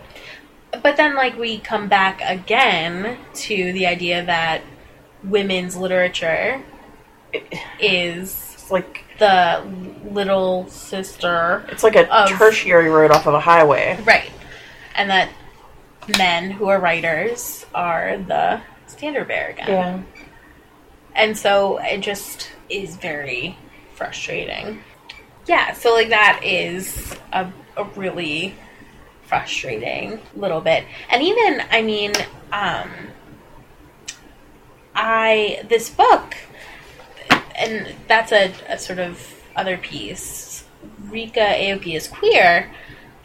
But 0.83 0.95
then, 0.97 1.15
like, 1.15 1.37
we 1.37 1.59
come 1.59 1.87
back 1.89 2.21
again 2.25 3.17
to 3.33 3.73
the 3.73 3.87
idea 3.87 4.25
that 4.25 4.61
women's 5.23 5.75
literature 5.75 6.61
It- 7.33 7.53
is 7.79 8.65
like 8.71 9.03
the 9.19 9.63
little 10.05 10.67
sister. 10.69 11.65
it's 11.69 11.83
like 11.83 11.95
a 11.97 12.09
Of- 12.13 12.29
tertiary 12.29 12.89
road 12.89 13.11
off 13.11 13.27
of 13.27 13.33
a 13.33 13.39
highway. 13.41 13.99
Right. 14.05 14.31
And 14.95 15.09
that 15.09 15.29
men 16.17 16.51
who 16.51 16.67
are 16.69 16.79
writers 16.79 17.65
are 17.75 18.17
the 18.17 18.61
standard 18.97 19.27
bearer 19.27 19.49
again. 19.49 19.67
Yeah. 19.67 20.01
And 21.15 21.37
so 21.37 21.77
it 21.77 22.01
just 22.01 22.51
is 22.69 22.95
very 22.97 23.57
frustrating. 23.95 24.81
Yeah, 25.47 25.73
so 25.73 25.93
like 25.93 26.09
that 26.09 26.41
is 26.43 27.15
a, 27.31 27.51
a 27.77 27.83
really 27.95 28.55
frustrating 29.23 30.19
little 30.35 30.61
bit. 30.61 30.85
And 31.09 31.23
even, 31.23 31.61
I 31.71 31.81
mean, 31.81 32.13
um, 32.51 32.89
I, 34.93 35.63
this 35.69 35.89
book, 35.89 36.35
and 37.55 37.95
that's 38.07 38.31
a, 38.31 38.53
a 38.67 38.77
sort 38.77 38.99
of 38.99 39.43
other 39.55 39.77
piece. 39.77 40.65
Ryka 41.05 41.35
Aoki 41.35 41.95
is 41.95 42.07
queer, 42.07 42.71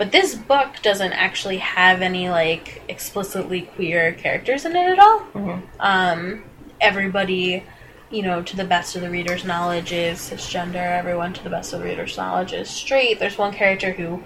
but 0.00 0.12
this 0.12 0.34
book 0.34 0.76
doesn't 0.80 1.12
actually 1.12 1.58
have 1.58 2.00
any 2.00 2.30
like 2.30 2.80
explicitly 2.88 3.60
queer 3.60 4.14
characters 4.14 4.64
in 4.64 4.74
it 4.74 4.88
at 4.88 4.98
all. 4.98 5.20
Mhm. 5.34 5.62
Um, 5.78 6.44
everybody, 6.80 7.64
you 8.10 8.22
know, 8.22 8.40
to 8.40 8.56
the 8.56 8.64
best 8.64 8.96
of 8.96 9.02
the 9.02 9.10
reader's 9.10 9.44
knowledge, 9.44 9.92
is 9.92 10.18
cisgender. 10.18 10.76
Everyone, 10.76 11.34
to 11.34 11.44
the 11.44 11.50
best 11.50 11.74
of 11.74 11.80
the 11.80 11.84
reader's 11.84 12.16
knowledge, 12.16 12.54
is 12.54 12.70
straight. 12.70 13.18
There's 13.18 13.36
one 13.36 13.52
character 13.52 13.92
who 13.92 14.22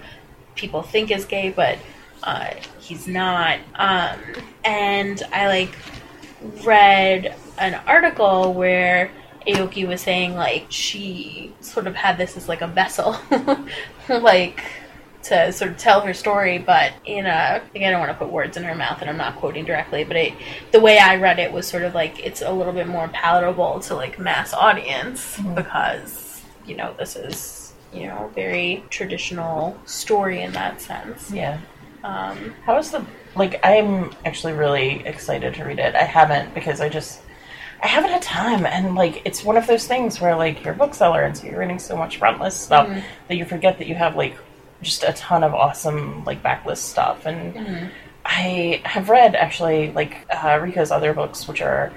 people 0.55 0.81
think 0.81 1.11
is 1.11 1.25
gay, 1.25 1.49
but 1.49 1.77
uh, 2.23 2.51
he's 2.79 3.05
not. 3.05 3.59
Um, 3.75 4.17
and 4.63 5.21
I 5.33 5.47
like 5.47 5.75
read 6.63 7.35
an 7.57 7.73
article 7.85 8.53
where 8.53 9.11
Aoki 9.45 9.85
was 9.85 9.99
saying 9.99 10.35
like 10.35 10.67
she 10.69 11.53
sort 11.59 11.85
of 11.85 11.95
had 11.95 12.17
this 12.17 12.37
as 12.37 12.47
like 12.47 12.61
a 12.61 12.67
vessel, 12.67 13.17
like 14.09 14.63
to 15.25 15.51
sort 15.51 15.71
of 15.71 15.77
tell 15.77 16.01
her 16.01 16.13
story, 16.13 16.57
but 16.57 16.93
in 17.05 17.25
a 17.25 17.61
like 17.73 17.83
I 17.83 17.89
don't 17.91 17.99
want 17.99 18.11
to 18.11 18.17
put 18.17 18.29
words 18.31 18.57
in 18.57 18.63
her 18.63 18.75
mouth, 18.75 19.01
and 19.01 19.09
I'm 19.09 19.17
not 19.17 19.35
quoting 19.37 19.65
directly, 19.65 20.03
but 20.03 20.15
it 20.17 20.33
the 20.71 20.79
way 20.79 20.97
I 20.99 21.15
read 21.17 21.39
it 21.39 21.51
was 21.51 21.67
sort 21.67 21.83
of 21.83 21.93
like 21.95 22.23
it's 22.25 22.41
a 22.41 22.51
little 22.51 22.73
bit 22.73 22.87
more 22.87 23.07
palatable 23.09 23.79
to 23.81 23.95
like 23.95 24.19
mass 24.19 24.53
audience 24.53 25.39
because 25.55 26.41
you 26.65 26.75
know 26.75 26.93
this 26.97 27.15
is 27.15 27.73
you 27.93 28.07
know 28.07 28.27
a 28.29 28.33
very 28.35 28.83
traditional 28.89 29.77
story 29.85 30.41
in 30.41 30.51
that 30.53 30.81
sense. 30.81 31.31
Yeah. 31.31 31.59
Um, 32.03 32.53
How 32.65 32.77
is 32.77 32.91
the 32.91 33.03
like? 33.35 33.59
I'm 33.63 34.11
actually 34.25 34.53
really 34.53 35.01
excited 35.07 35.55
to 35.55 35.63
read 35.63 35.79
it. 35.79 35.95
I 35.95 36.03
haven't 36.03 36.53
because 36.53 36.81
I 36.81 36.89
just 36.89 37.21
I 37.81 37.87
haven't 37.87 38.11
had 38.11 38.21
time, 38.21 38.65
and 38.67 38.93
like 38.93 39.23
it's 39.25 39.43
one 39.43 39.57
of 39.57 39.65
those 39.65 39.87
things 39.87 40.21
where 40.21 40.35
like 40.35 40.63
you're 40.63 40.73
a 40.73 40.77
bookseller, 40.77 41.23
and 41.23 41.35
so 41.35 41.47
you're 41.47 41.59
reading 41.59 41.79
so 41.79 41.97
much 41.97 42.19
frontlist 42.19 42.57
stuff 42.57 42.87
Mhm. 42.87 43.01
that 43.27 43.37
you 43.37 43.45
forget 43.45 43.79
that 43.79 43.87
you 43.87 43.95
have 43.95 44.15
like 44.15 44.35
just 44.85 45.03
a 45.03 45.13
ton 45.13 45.43
of 45.43 45.53
awesome 45.53 46.23
like 46.23 46.41
backlist 46.43 46.77
stuff. 46.77 47.25
And 47.25 47.53
mhm. 47.55 47.89
I 48.25 48.81
have 48.85 49.09
read 49.09 49.35
actually 49.35 49.91
like 49.91 50.25
uh, 50.29 50.59
Ryka's 50.59 50.91
other 50.91 51.13
books, 51.13 51.47
which 51.47 51.61
are 51.61 51.91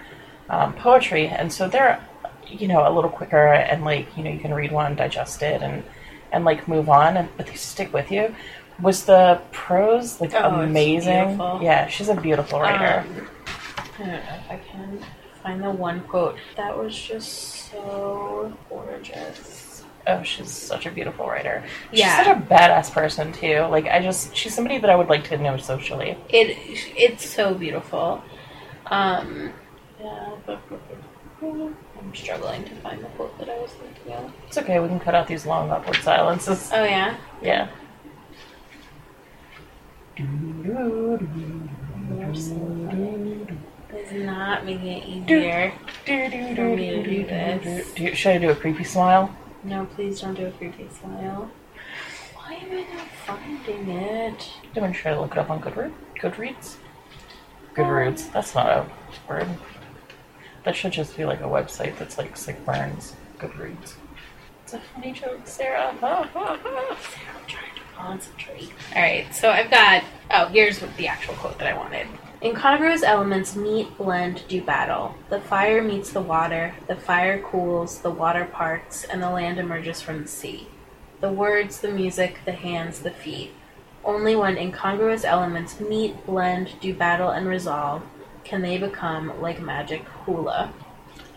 um, 0.51 0.73
poetry, 0.75 1.29
and 1.29 1.53
so 1.53 1.69
they're 1.69 2.01
you 2.47 2.67
know 2.67 2.89
a 2.89 2.93
little 2.93 3.11
quicker, 3.11 3.47
and 3.53 3.85
like 3.85 4.07
you 4.17 4.25
know 4.25 4.31
you 4.31 4.41
can 4.41 4.53
read 4.53 4.73
one, 4.73 4.97
digest 4.97 5.43
it, 5.43 5.63
and 5.63 5.85
and 6.33 6.45
like 6.45 6.67
move 6.69 6.89
on, 6.89 7.17
and 7.17 7.29
but 7.37 7.47
they 7.47 7.55
stick 7.55 7.93
with 7.93 8.11
you. 8.11 8.35
Was 8.81 9.05
the 9.05 9.41
prose 9.53 10.21
like 10.21 10.33
Oh, 10.35 10.61
amazing? 10.61 11.39
Yeah, 11.61 11.89
she's 11.89 12.09
a 12.09 12.15
beautiful 12.15 12.61
writer. 12.61 13.01
Um, 13.01 13.29
I 13.77 13.99
don't 13.99 14.09
know 14.09 14.15
if 14.15 14.51
I 14.51 14.57
can 14.71 15.05
find 15.43 15.63
the 15.63 15.71
one 15.71 16.01
quote 16.03 16.37
that 16.57 16.77
was 16.77 16.97
just 16.97 17.71
so 17.71 18.57
gorgeous. 18.69 19.58
Oh, 20.09 20.23
she's 20.23 20.51
such 20.51 20.87
a 20.87 20.91
beautiful 20.91 21.27
writer. 21.27 21.63
She's 21.91 22.01
Yeah. 22.01 22.25
such 22.25 22.37
a 22.37 22.41
badass 22.41 22.91
person 22.93 23.33
too. 23.33 23.61
Like 23.71 23.87
I 23.87 24.01
just, 24.03 24.35
she's 24.35 24.55
somebody 24.55 24.79
that 24.79 24.91
I 24.91 24.97
would 24.97 25.09
like 25.09 25.25
to 25.25 25.39
know 25.39 25.57
socially. 25.57 26.17
It 26.29 26.57
it's 26.97 27.29
so 27.29 27.55
beautiful. 27.55 28.23
Um, 28.87 29.53
yeah, 30.01 30.31
but- 30.47 30.61
I'm 31.41 32.15
struggling 32.15 32.65
to 32.65 32.75
find 32.77 33.01
the 33.03 33.07
quote 33.09 33.39
that 33.39 33.49
I 33.49 33.59
was 33.61 33.73
thinking 33.73 34.13
of. 34.13 34.33
It's 34.47 34.59
okay. 34.59 34.81
We 34.81 34.89
can 34.89 34.99
cut 34.99 35.15
out 35.15 35.27
these 35.29 35.47
long 35.47 35.71
awkward 35.71 35.97
silences. 35.97 36.71
Oh 36.73 36.83
yeah. 36.85 37.17
Yeah. 37.43 37.69
It's 43.91 44.13
not 44.13 44.65
making 44.65 44.87
it 44.87 45.07
easier. 45.07 45.73
For 46.07 46.77
me 46.77 46.91
to 46.91 47.03
do 47.03 47.25
this. 47.25 47.93
Do 47.93 48.15
Should 48.15 48.33
I 48.33 48.39
do 48.39 48.51
a 48.51 48.55
creepy 48.55 48.85
smile? 48.85 49.35
No, 49.69 49.85
please 49.85 50.23
don't 50.23 50.33
do 50.33 50.47
a 50.47 50.51
creepy 50.51 50.89
smile. 50.89 51.51
Why 52.35 52.55
am 52.55 52.71
I 52.73 52.97
not 52.97 53.09
finding 53.27 53.91
it? 53.91 54.49
I'm 54.65 54.73
gonna 54.75 54.95
try 54.95 55.13
to 55.13 55.21
look 55.21 55.33
it 55.33 55.39
up 55.39 55.51
on 55.51 55.61
Goodreads. 55.61 55.93
Goodreads. 56.19 56.77
Goodreads. 57.75 58.33
That's 58.33 58.55
not 58.55 58.67
a 58.67 58.87
word. 59.29 59.47
That 60.65 60.75
should 60.75 60.93
just 60.93 61.19
be 61.19 61.27
like 61.27 61.41
a 61.41 61.45
website 61.45 61.99
that's 61.99 62.17
like 62.17 62.35
Sick 62.35 62.65
Burns. 62.65 63.15
Goodreads. 63.39 63.93
It's 64.65 64.73
a 64.73 64.81
funny 64.81 65.13
joke, 65.13 65.43
Sarah. 65.45 65.95
I'm 66.03 66.29
trying 67.47 67.75
to 67.75 67.83
concentrate. 67.95 68.73
Alright, 68.95 69.35
so 69.35 69.51
I've 69.51 69.71
got. 69.71 70.03
Oh, 70.31 70.47
here's 70.47 70.79
the 70.79 71.09
actual 71.09 71.35
quote 71.35 71.59
that 71.59 71.69
I 71.69 71.77
wanted. 71.77 72.07
Incongruous 72.41 73.03
elements 73.03 73.57
meet, 73.57 73.99
blend, 73.99 74.45
do 74.47 74.63
battle. 74.63 75.17
The 75.29 75.41
fire 75.41 75.83
meets 75.83 76.13
the 76.13 76.21
water, 76.21 76.73
the 76.87 76.95
fire 76.95 77.43
cools, 77.43 77.99
the 77.99 78.11
water 78.11 78.45
parts, 78.45 79.03
and 79.03 79.21
the 79.21 79.31
land 79.31 79.59
emerges 79.59 80.01
from 80.01 80.23
the 80.23 80.29
sea. 80.29 80.69
The 81.21 81.33
words, 81.33 81.81
the 81.81 81.89
music, 81.89 82.39
the 82.45 82.53
hands, 82.53 83.01
the 83.01 83.11
feet. 83.11 83.51
Only 84.05 84.37
when 84.37 84.57
incongruous 84.57 85.25
elements 85.25 85.81
meet, 85.81 86.25
blend, 86.27 86.75
do 86.81 86.95
battle, 86.95 87.31
and 87.31 87.49
resolve 87.49 88.03
can 88.45 88.63
they 88.63 88.79
become 88.79 89.41
like 89.43 89.61
magic 89.61 90.05
hula. 90.25 90.73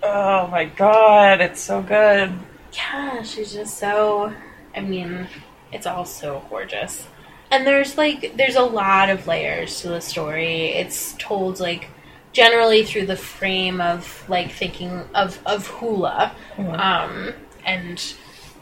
Oh 0.03 0.48
my 0.48 0.65
god, 0.65 1.41
it's 1.41 1.62
so 1.62 1.81
good. 1.81 2.31
Yeah, 2.74 3.24
she's 3.24 3.51
just 3.51 3.79
so. 3.79 4.34
I 4.75 4.81
mean, 4.81 5.27
it's 5.72 5.88
all 5.88 6.05
so 6.05 6.43
gorgeous. 6.48 7.08
And 7.51 7.67
there's 7.67 7.98
like, 7.98 8.38
there's 8.38 8.55
a 8.55 8.63
lot 8.63 9.10
of 9.10 9.27
layers 9.27 9.81
to 9.81 9.89
the 9.89 10.01
story. 10.01 10.70
It's 10.70 11.13
told 11.20 11.60
like 11.60 11.89
generally 12.34 12.86
through 12.86 13.05
the 13.05 13.15
frame 13.15 13.81
of 13.81 14.24
like 14.29 14.51
thinking 14.51 15.03
of 15.13 15.38
of 15.46 15.67
hula, 15.67 16.34
um, 16.58 17.34
and 17.65 18.13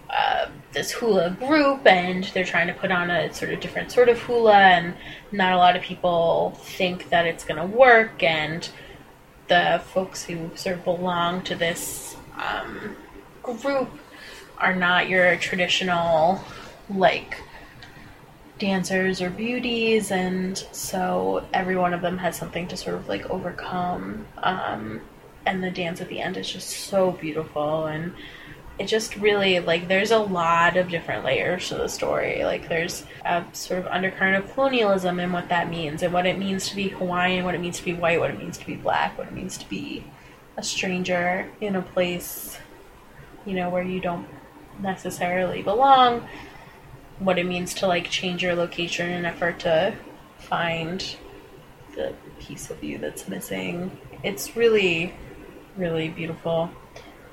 uh, 0.10 0.48
this 0.74 0.92
hula 0.92 1.30
group, 1.32 1.86
and 1.86 2.24
they're 2.34 2.44
trying 2.44 2.68
to 2.68 2.74
put 2.74 2.92
on 2.92 3.12
a 3.12 3.32
sort 3.34 3.54
of 3.54 3.60
different 3.60 3.92
sort 3.92 4.10
of 4.10 4.20
hula, 4.20 4.58
and 4.58 4.96
not 5.32 5.54
a 5.54 5.58
lot 5.58 5.76
of 5.76 5.84
people 5.84 6.52
think 6.64 7.10
that 7.10 7.26
it's 7.28 7.44
going 7.44 7.60
to 7.60 7.78
work, 7.78 8.24
and 8.24 8.70
the 9.48 9.82
folks 9.94 10.24
who 10.24 10.50
sort 10.56 10.78
of 10.78 10.84
belong 10.84 11.42
to 11.44 11.56
this 11.56 12.16
um, 12.38 12.96
group 13.44 13.90
are 14.58 14.76
not 14.76 15.10
your 15.10 15.36
traditional 15.38 16.44
like 16.90 17.38
dancers 18.60 19.22
or 19.22 19.30
beauties 19.30 20.12
and 20.12 20.58
so 20.72 21.46
every 21.54 21.76
one 21.76 21.94
of 21.94 22.02
them 22.02 22.18
has 22.18 22.36
something 22.36 22.68
to 22.68 22.78
sort 22.78 22.96
of 22.96 23.08
like 23.08 23.30
overcome 23.30 24.26
um, 24.44 25.02
and 25.46 25.64
the 25.64 25.72
dance 25.72 26.02
at 26.02 26.10
the 26.10 26.20
end 26.20 26.38
is 26.38 26.52
just 26.52 26.70
so 26.70 27.12
beautiful 27.12 27.86
and 27.86 28.14
it 28.80 28.88
just 28.88 29.18
really 29.18 29.60
like 29.60 29.88
there's 29.90 30.12
a 30.12 30.18
lot 30.18 30.78
of 30.78 30.90
different 30.90 31.26
layers 31.26 31.68
to 31.68 31.76
the 31.76 31.90
story. 31.90 32.46
Like 32.46 32.70
there's 32.70 33.06
a 33.26 33.44
sort 33.52 33.82
of 33.82 33.88
undercurrent 33.88 34.44
of 34.44 34.54
colonialism 34.54 35.20
and 35.20 35.34
what 35.34 35.50
that 35.50 35.70
means 35.70 36.02
and 36.02 36.14
what 36.14 36.26
it 36.26 36.40
means 36.40 36.70
to 36.70 36.76
be 36.76 36.88
hawaiian 36.88 37.44
what 37.44 37.56
it 37.56 37.62
means 37.62 37.78
to 37.78 37.84
be 37.84 37.94
white 37.94 38.20
what 38.20 38.30
it 38.30 38.40
means 38.40 38.58
to 38.58 38.66
be 38.66 38.76
black 38.76 39.18
what 39.18 39.28
it 39.28 39.34
means 39.34 39.58
to 39.58 39.68
be 39.68 40.04
a 40.56 40.64
stranger 40.64 41.50
in 41.60 41.76
a 41.76 41.82
place 41.82 42.58
you 43.46 43.54
know 43.54 43.70
where 43.70 43.84
you 43.84 44.00
don't 44.00 44.28
necessarily 44.80 45.62
belong 45.62 46.26
what 47.20 47.38
it 47.38 47.46
means 47.46 47.74
to 47.76 47.88
like 47.88 48.10
change 48.10 48.42
your 48.42 48.56
location 48.56 49.08
in 49.10 49.14
an 49.14 49.26
effort 49.26 49.60
to 49.60 49.94
find 50.38 51.16
the 51.96 52.14
piece 52.40 52.70
of 52.70 52.84
you 52.84 52.98
that's 52.98 53.28
missing 53.28 53.92
it's 54.24 54.56
really 54.56 55.14
really 55.78 56.10
beautiful 56.10 56.70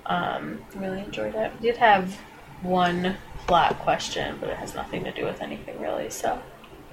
um, 0.07 0.61
really 0.75 1.01
enjoyed 1.01 1.35
it. 1.35 1.53
We 1.61 1.69
did 1.69 1.77
have 1.79 2.15
one 2.63 3.17
plot 3.47 3.79
question, 3.81 4.37
but 4.41 4.49
it 4.49 4.57
has 4.57 4.75
nothing 4.75 5.05
to 5.05 5.13
do 5.13 5.25
with 5.25 5.43
anything 5.43 5.81
really. 5.81 6.11
So, 6.11 6.41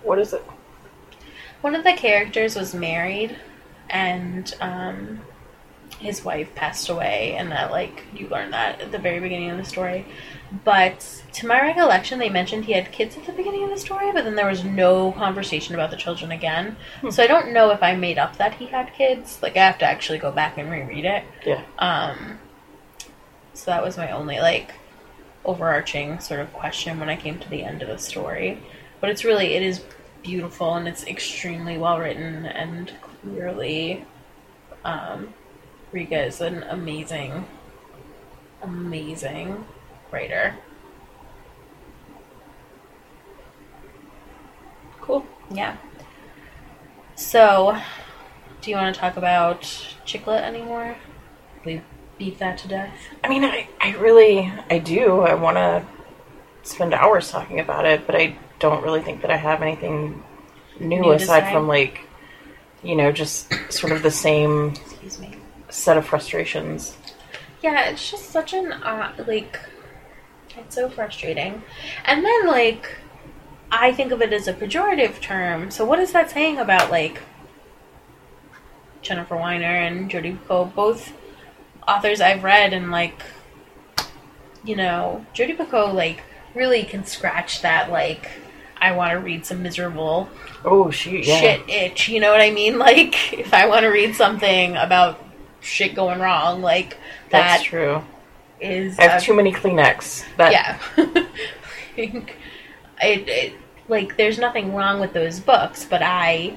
What 0.03 0.19
is 0.19 0.33
it? 0.33 0.43
one 1.61 1.75
of 1.75 1.83
the 1.85 1.93
characters 1.93 2.55
was 2.55 2.75
married, 2.75 3.37
and 3.89 4.53
um, 4.59 5.21
his 5.99 6.23
wife 6.23 6.53
passed 6.55 6.89
away, 6.89 7.35
and 7.37 7.51
that 7.51 7.71
like 7.71 8.03
you 8.15 8.27
learn 8.27 8.51
that 8.51 8.81
at 8.81 8.91
the 8.91 8.97
very 8.97 9.19
beginning 9.19 9.49
of 9.49 9.57
the 9.57 9.65
story. 9.65 10.05
But 10.63 11.23
to 11.33 11.47
my 11.47 11.59
recollection, 11.61 12.19
they 12.19 12.29
mentioned 12.29 12.65
he 12.65 12.73
had 12.73 12.91
kids 12.91 13.17
at 13.17 13.25
the 13.25 13.31
beginning 13.31 13.63
of 13.63 13.69
the 13.71 13.77
story, 13.77 14.11
but 14.11 14.23
then 14.23 14.35
there 14.35 14.47
was 14.47 14.63
no 14.63 15.11
conversation 15.13 15.73
about 15.73 15.89
the 15.89 15.97
children 15.97 16.31
again. 16.31 16.75
So 17.09 17.23
I 17.23 17.27
don't 17.27 17.53
know 17.53 17.71
if 17.71 17.81
I 17.81 17.95
made 17.95 18.19
up 18.19 18.37
that 18.37 18.55
he 18.55 18.67
had 18.67 18.93
kids. 18.93 19.39
Like 19.41 19.57
I 19.57 19.65
have 19.65 19.79
to 19.79 19.85
actually 19.85 20.19
go 20.19 20.31
back 20.31 20.57
and 20.57 20.69
reread 20.69 21.05
it. 21.05 21.23
Yeah. 21.45 21.63
Um, 21.79 22.37
so 23.53 23.71
that 23.71 23.83
was 23.83 23.97
my 23.97 24.11
only 24.11 24.39
like 24.39 24.73
overarching 25.45 26.19
sort 26.19 26.39
of 26.39 26.53
question 26.53 26.99
when 26.99 27.09
I 27.09 27.15
came 27.15 27.39
to 27.39 27.49
the 27.49 27.63
end 27.63 27.81
of 27.81 27.87
the 27.87 27.97
story. 27.97 28.59
But 29.01 29.09
it's 29.09 29.25
really 29.25 29.55
it 29.55 29.63
is 29.63 29.83
beautiful 30.21 30.75
and 30.75 30.87
it's 30.87 31.05
extremely 31.05 31.77
well 31.77 31.99
written 31.99 32.45
and 32.45 32.91
clearly 33.01 34.05
um, 34.85 35.33
Ryka 35.93 36.27
is 36.27 36.41
an 36.41 36.63
amazing, 36.63 37.45
amazing 38.63 39.63
writer. 40.11 40.55
Cool. 45.01 45.23
Yeah. 45.51 45.77
So, 47.15 47.79
do 48.61 48.71
you 48.71 48.77
want 48.77 48.95
to 48.95 48.99
talk 48.99 49.17
about 49.17 49.61
Chick 50.03 50.25
lit 50.25 50.43
anymore? 50.43 50.95
We 51.63 51.81
beat 52.17 52.39
that 52.39 52.57
to 52.59 52.67
death. 52.67 52.97
I 53.23 53.29
mean, 53.29 53.43
I, 53.43 53.67
I 53.79 53.95
really, 53.97 54.51
I 54.71 54.79
do. 54.79 55.21
I 55.21 55.35
want 55.35 55.57
to 55.57 55.85
spend 56.63 56.95
hours 56.95 57.29
talking 57.29 57.59
about 57.59 57.85
it, 57.85 58.07
but 58.07 58.15
I 58.15 58.35
don't 58.57 58.83
really 58.83 59.01
think 59.01 59.21
that 59.21 59.29
I 59.29 59.37
have 59.37 59.61
anything 59.61 60.23
new, 60.79 61.01
New 61.01 61.11
aside 61.11 61.43
say? 61.43 61.53
from 61.53 61.67
like, 61.67 62.01
you 62.81 62.95
know, 62.95 63.11
just 63.11 63.53
sort 63.71 63.93
of 63.93 64.01
the 64.01 64.11
same 64.11 64.69
Excuse 64.69 65.19
me. 65.19 65.42
Set 65.73 65.97
of 65.97 66.05
frustrations. 66.05 66.95
Yeah, 67.61 67.89
it's 67.89 68.09
just 68.11 68.29
such 68.29 68.53
an 68.53 68.71
uh, 68.73 69.13
like 69.27 69.59
it's 70.57 70.75
so 70.75 70.89
frustrating. 70.89 71.63
And 72.05 72.23
then 72.23 72.47
like 72.47 72.89
I 73.71 73.91
think 73.91 74.11
of 74.11 74.21
it 74.21 74.31
as 74.33 74.47
a 74.47 74.53
pejorative 74.53 75.19
term. 75.19 75.71
So 75.71 75.83
what 75.85 75.99
is 75.99 76.11
that 76.11 76.29
saying 76.29 76.59
about 76.59 76.91
like 76.91 77.21
Jennifer 79.01 79.35
Weiner 79.35 79.65
and 79.65 80.09
Jodi 80.09 80.33
Picoult, 80.33 80.75
both 80.75 81.11
authors 81.87 82.21
I've 82.21 82.43
read 82.43 82.73
and 82.73 82.91
like 82.91 83.21
you 84.63 84.75
know, 84.75 85.25
Jodi 85.33 85.55
Picoult 85.55 85.93
like 85.93 86.21
really 86.55 86.83
can 86.83 87.03
scratch 87.05 87.61
that 87.63 87.91
like 87.91 88.29
I 88.79 88.91
want 88.91 89.11
to 89.11 89.17
read 89.17 89.45
some 89.45 89.63
miserable 89.63 90.29
Oh, 90.65 90.91
shoot, 90.91 91.25
yeah. 91.25 91.39
shit 91.39 91.69
itch. 91.69 92.09
You 92.09 92.19
know 92.19 92.31
what 92.31 92.41
I 92.41 92.51
mean? 92.51 92.77
Like 92.83 93.33
if 93.33 93.53
I 93.53 93.65
want 93.67 93.83
to 93.83 93.89
read 93.89 94.13
something 94.15 94.75
about 94.77 95.19
shit 95.63 95.95
going 95.95 96.19
wrong, 96.19 96.61
like 96.61 96.97
That's 97.29 97.63
true. 97.63 98.03
is 98.59 98.97
I 98.99 99.03
have 99.03 99.21
a- 99.21 99.25
too 99.25 99.33
many 99.35 99.51
Kleenex. 99.51 100.25
That, 100.37 100.51
yeah. 100.51 101.25
Like, 101.95 102.37
it, 103.01 103.29
it 103.29 103.53
like 103.87 104.17
there's 104.17 104.39
nothing 104.39 104.73
wrong 104.73 104.99
with 104.99 105.13
those 105.13 105.39
books, 105.39 105.85
but 105.85 106.01
I 106.01 106.55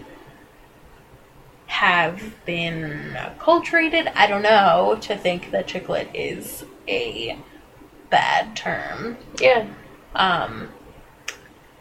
have 1.66 2.22
been 2.44 3.14
acculturated, 3.16 4.10
I 4.14 4.26
don't 4.28 4.42
know, 4.42 4.96
to 5.02 5.16
think 5.16 5.50
that 5.50 5.66
chick 5.66 5.88
lit 5.88 6.08
is 6.14 6.64
a 6.88 7.36
bad 8.08 8.56
term. 8.56 9.16
Yeah. 9.40 9.66
Um, 10.14 10.68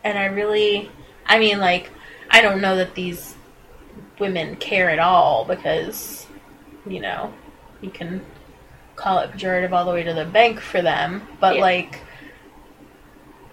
and 0.04 0.18
I 0.18 0.26
really, 0.26 0.90
I 1.26 1.38
mean, 1.40 1.60
like, 1.60 1.92
I 2.30 2.42
don't 2.42 2.62
know 2.62 2.76
that 2.76 2.96
these 2.96 3.36
women 4.20 4.56
care 4.56 4.90
at 4.90 5.00
all 5.00 5.46
because, 5.46 6.25
you 6.88 7.00
know, 7.00 7.34
you 7.82 7.90
can 7.90 8.24
call 8.96 9.20
it 9.20 9.32
pejorative 9.32 9.72
all 9.72 9.86
the 9.86 9.92
way 9.92 10.04
to 10.04 10.14
the 10.14 10.26
bank 10.26 10.60
for 10.60 10.82
them, 10.82 11.28
but 11.40 11.56
Yeah. 11.56 11.62
like, 11.62 12.00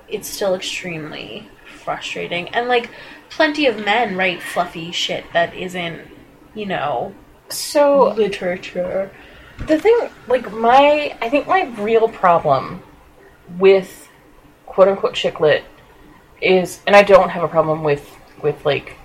it's 0.08 0.28
still 0.28 0.54
extremely 0.54 1.48
frustrating. 1.84 2.48
And 2.50 2.68
like, 2.68 2.90
plenty 3.30 3.66
of 3.66 3.84
men 3.84 4.16
write 4.16 4.42
fluffy 4.42 4.92
shit 4.92 5.24
that 5.32 5.54
isn't, 5.54 6.00
you 6.54 6.66
know, 6.66 7.14
So, 7.48 8.10
literature. 8.10 9.10
the 9.66 9.78
thing, 9.78 9.98
like, 10.28 10.52
my, 10.52 11.16
I 11.20 11.28
think 11.28 11.46
my 11.46 11.64
real 11.78 12.08
problem 12.08 12.82
with 13.58 14.08
quote 14.66 14.88
unquote 14.88 15.14
chick 15.14 15.40
lit 15.40 15.64
is, 16.40 16.80
and 16.86 16.94
I 16.96 17.02
don't 17.02 17.28
have 17.30 17.42
a 17.42 17.48
problem 17.48 17.82
with, 17.82 18.14
with, 18.42 18.64
like, 18.66 18.96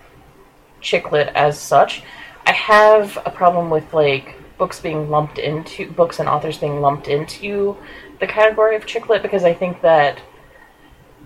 chick 0.82 1.12
lit 1.12 1.30
as 1.36 1.60
such. 1.60 2.04
I 2.48 2.54
have 2.54 3.18
a 3.26 3.30
problem 3.30 3.70
with, 3.70 3.94
like, 3.94 4.36
books 4.58 4.80
being 4.80 5.10
lumped 5.10 5.38
into 5.38 5.90
books 5.92 6.20
and 6.20 6.28
authors 6.28 6.58
being 6.58 6.82
lumped 6.82 7.08
into 7.08 7.78
the 8.20 8.28
category 8.28 8.76
of 8.76 8.86
chick 8.86 9.10
lit 9.10 9.22
because 9.22 9.44
I 9.44 9.54
think 9.54 9.82
that 9.82 10.20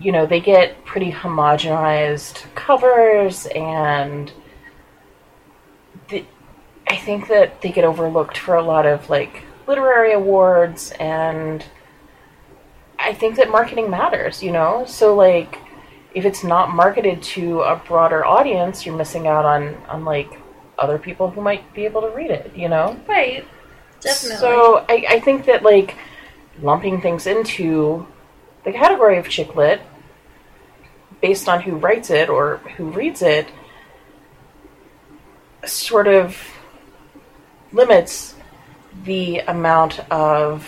you 0.00 0.12
know 0.12 0.26
they 0.26 0.40
get 0.40 0.84
pretty 0.84 1.10
homogenized 1.10 2.54
covers 2.54 3.46
and 3.54 4.32
the, 6.08 6.24
I 6.86 6.96
think 6.96 7.28
that 7.28 7.62
they 7.62 7.70
get 7.70 7.84
overlooked 7.84 8.36
for 8.36 8.56
a 8.56 8.62
lot 8.62 8.86
of 8.86 9.08
like 9.08 9.44
literary 9.66 10.12
awards 10.12 10.92
and 11.00 11.64
I 12.98 13.14
think 13.14 13.36
that 13.36 13.50
marketing 13.50 13.90
matters, 13.90 14.42
you 14.42 14.52
know? 14.52 14.84
So 14.86 15.14
like 15.14 15.58
if 16.14 16.24
it's 16.24 16.44
not 16.44 16.74
marketed 16.74 17.22
to 17.22 17.62
a 17.62 17.76
broader 17.76 18.24
audience, 18.24 18.84
you're 18.84 18.96
missing 18.96 19.26
out 19.26 19.44
on 19.44 19.74
on 19.88 20.04
like 20.04 20.41
other 20.78 20.98
people 20.98 21.30
who 21.30 21.40
might 21.40 21.72
be 21.74 21.84
able 21.84 22.00
to 22.02 22.08
read 22.08 22.30
it, 22.30 22.52
you 22.56 22.68
know? 22.68 22.98
Right. 23.06 23.46
Definitely. 24.00 24.38
So 24.38 24.84
I, 24.88 25.04
I 25.08 25.20
think 25.20 25.46
that 25.46 25.62
like 25.62 25.96
lumping 26.60 27.00
things 27.00 27.26
into 27.26 28.06
the 28.64 28.72
category 28.72 29.18
of 29.18 29.28
chick 29.28 29.54
lit 29.54 29.80
based 31.20 31.48
on 31.48 31.62
who 31.62 31.76
writes 31.76 32.10
it 32.10 32.28
or 32.28 32.58
who 32.76 32.90
reads 32.90 33.22
it 33.22 33.48
sort 35.64 36.08
of 36.08 36.36
limits 37.72 38.34
the 39.04 39.38
amount 39.40 40.00
of 40.10 40.66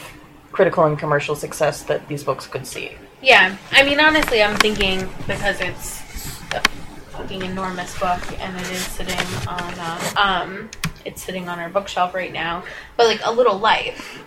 critical 0.52 0.84
and 0.84 0.98
commercial 0.98 1.34
success 1.34 1.82
that 1.82 2.06
these 2.08 2.22
books 2.22 2.46
could 2.46 2.66
see. 2.66 2.92
Yeah, 3.20 3.56
I 3.72 3.82
mean, 3.84 3.98
honestly, 3.98 4.42
I'm 4.42 4.56
thinking 4.56 5.08
because 5.26 5.60
it's 5.60 6.02
fucking 7.24 7.50
enormous 7.50 7.98
book 7.98 8.20
and 8.38 8.54
it 8.54 8.70
is 8.70 8.84
sitting 8.84 9.18
on, 9.48 9.74
uh, 9.78 10.12
um, 10.16 10.68
it's 11.06 11.22
sitting 11.22 11.48
on 11.48 11.58
our 11.58 11.70
bookshelf 11.70 12.14
right 12.14 12.34
now. 12.34 12.62
But 12.98 13.06
like 13.06 13.20
a 13.24 13.32
little 13.32 13.58
life. 13.58 14.22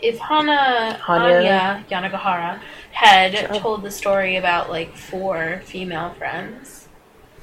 If 0.00 0.18
Hana 0.18 0.98
Hanya. 1.00 1.86
Hanya 1.86 2.10
Yanagihara 2.10 2.60
had 2.90 3.54
told 3.54 3.82
the 3.82 3.90
story 3.90 4.34
about 4.34 4.68
like 4.68 4.96
four 4.96 5.62
female 5.64 6.10
friends, 6.14 6.88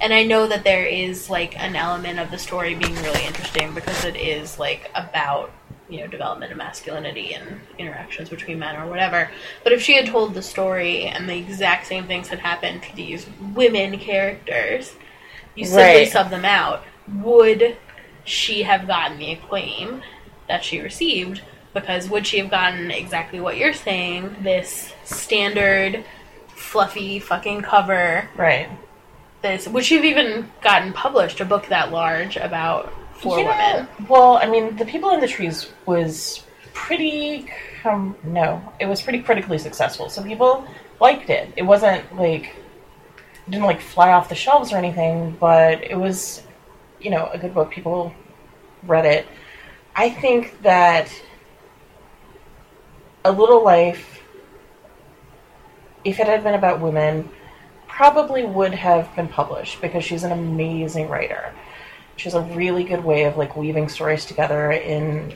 and 0.02 0.14
I 0.14 0.24
know 0.24 0.46
that 0.48 0.66
there 0.66 0.86
is 0.86 1.30
like 1.30 1.58
an 1.58 1.78
element 1.78 2.20
of 2.20 2.30
the 2.30 2.38
story 2.38 2.76
being 2.76 2.96
really 2.96 3.26
interesting 3.26 3.74
because 3.74 4.04
it 4.04 4.18
is 4.18 4.60
like 4.60 4.92
about 4.94 5.52
you 5.92 6.00
know 6.00 6.08
development 6.08 6.52
of 6.52 6.58
masculinity 6.58 7.34
and 7.34 7.60
interactions 7.78 8.30
between 8.30 8.58
men 8.58 8.78
or 8.78 8.88
whatever. 8.88 9.30
But 9.64 9.74
if 9.74 9.82
she 9.82 9.94
had 9.96 10.08
told 10.08 10.34
the 10.34 10.42
story 10.42 11.04
and 11.06 11.30
the 11.30 11.38
exact 11.38 11.86
same 11.86 12.08
things 12.08 12.30
had 12.30 12.40
happened 12.40 12.82
to 12.84 12.96
these 12.96 13.28
women 13.54 14.00
characters, 14.00 14.96
you 15.54 15.66
simply 15.66 16.02
Right. 16.02 16.12
sub 16.12 16.30
them 16.30 16.46
out. 16.46 16.84
Would 17.22 17.78
she 18.24 18.64
have 18.64 18.88
gotten 18.88 19.18
the 19.18 19.34
acclaim 19.34 20.02
that 20.48 20.64
she 20.64 20.80
received? 20.80 21.42
Because 21.74 22.10
would 22.10 22.26
she 22.26 22.38
have 22.40 22.50
gotten 22.50 22.90
exactly 22.90 23.40
what 23.42 23.58
you're 23.58 23.74
saying? 23.74 24.38
This 24.42 24.94
standard, 25.04 26.06
fluffy 26.48 27.20
fucking 27.20 27.64
cover 27.64 28.30
Right. 28.36 28.70
this 29.42 29.68
would 29.68 29.84
she 29.84 29.96
have 29.96 30.06
even 30.06 30.52
gotten 30.62 30.94
published 30.94 31.42
a 31.42 31.46
book 31.46 31.68
that 31.68 31.92
large 31.92 32.38
about 32.38 32.94
four 33.22 33.38
women 33.38 33.88
Well, 34.08 34.38
I 34.38 34.48
mean, 34.48 34.76
The 34.76 34.86
People 34.86 35.12
in 35.12 35.20
the 35.20 35.28
Trees 35.28 35.70
was 35.86 36.44
pretty. 36.74 37.52
Um, 37.84 38.16
no, 38.24 38.62
it 38.80 38.86
was 38.86 39.02
pretty 39.02 39.22
critically 39.22 39.58
successful. 39.58 40.10
So 40.10 40.24
people 40.24 40.68
liked 41.00 41.30
it. 41.30 41.52
It 41.56 41.64
wasn't 41.64 42.16
like. 42.16 42.56
It 43.48 43.52
didn't 43.52 43.66
like 43.66 43.82
fly 43.82 44.12
off 44.12 44.30
the 44.30 44.36
shelves 44.36 44.72
or 44.72 44.78
anything, 44.78 45.36
but 45.40 45.84
it 45.84 45.96
was, 45.98 46.44
you 47.00 47.10
know, 47.10 47.30
a 47.34 47.38
good 47.38 47.54
book. 47.54 47.72
People 47.72 48.14
read 48.84 49.06
it. 49.06 49.28
I 49.96 50.10
think 50.10 50.62
that 50.62 51.12
A 53.26 53.32
Little 53.32 53.64
Life, 53.64 54.22
if 56.04 56.20
it 56.20 56.28
had 56.28 56.44
been 56.44 56.54
about 56.54 56.80
women, 56.80 57.30
probably 57.88 58.46
would 58.46 58.74
have 58.74 59.14
been 59.16 59.28
published 59.28 59.82
because 59.82 60.04
she's 60.04 60.24
an 60.24 60.32
amazing 60.32 61.10
writer. 61.10 61.54
She 62.22 62.30
has 62.30 62.36
a 62.36 62.42
really 62.54 62.84
good 62.84 63.04
way 63.04 63.24
of 63.24 63.36
like 63.36 63.56
weaving 63.56 63.90
stories 63.90 64.26
together 64.26 64.72
in 64.74 65.34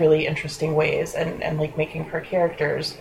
really 0.00 0.26
interesting 0.26 0.74
ways 0.74 1.14
and, 1.14 1.40
and 1.40 1.56
like 1.56 1.76
making 1.76 2.06
her 2.06 2.20
characters 2.20 2.98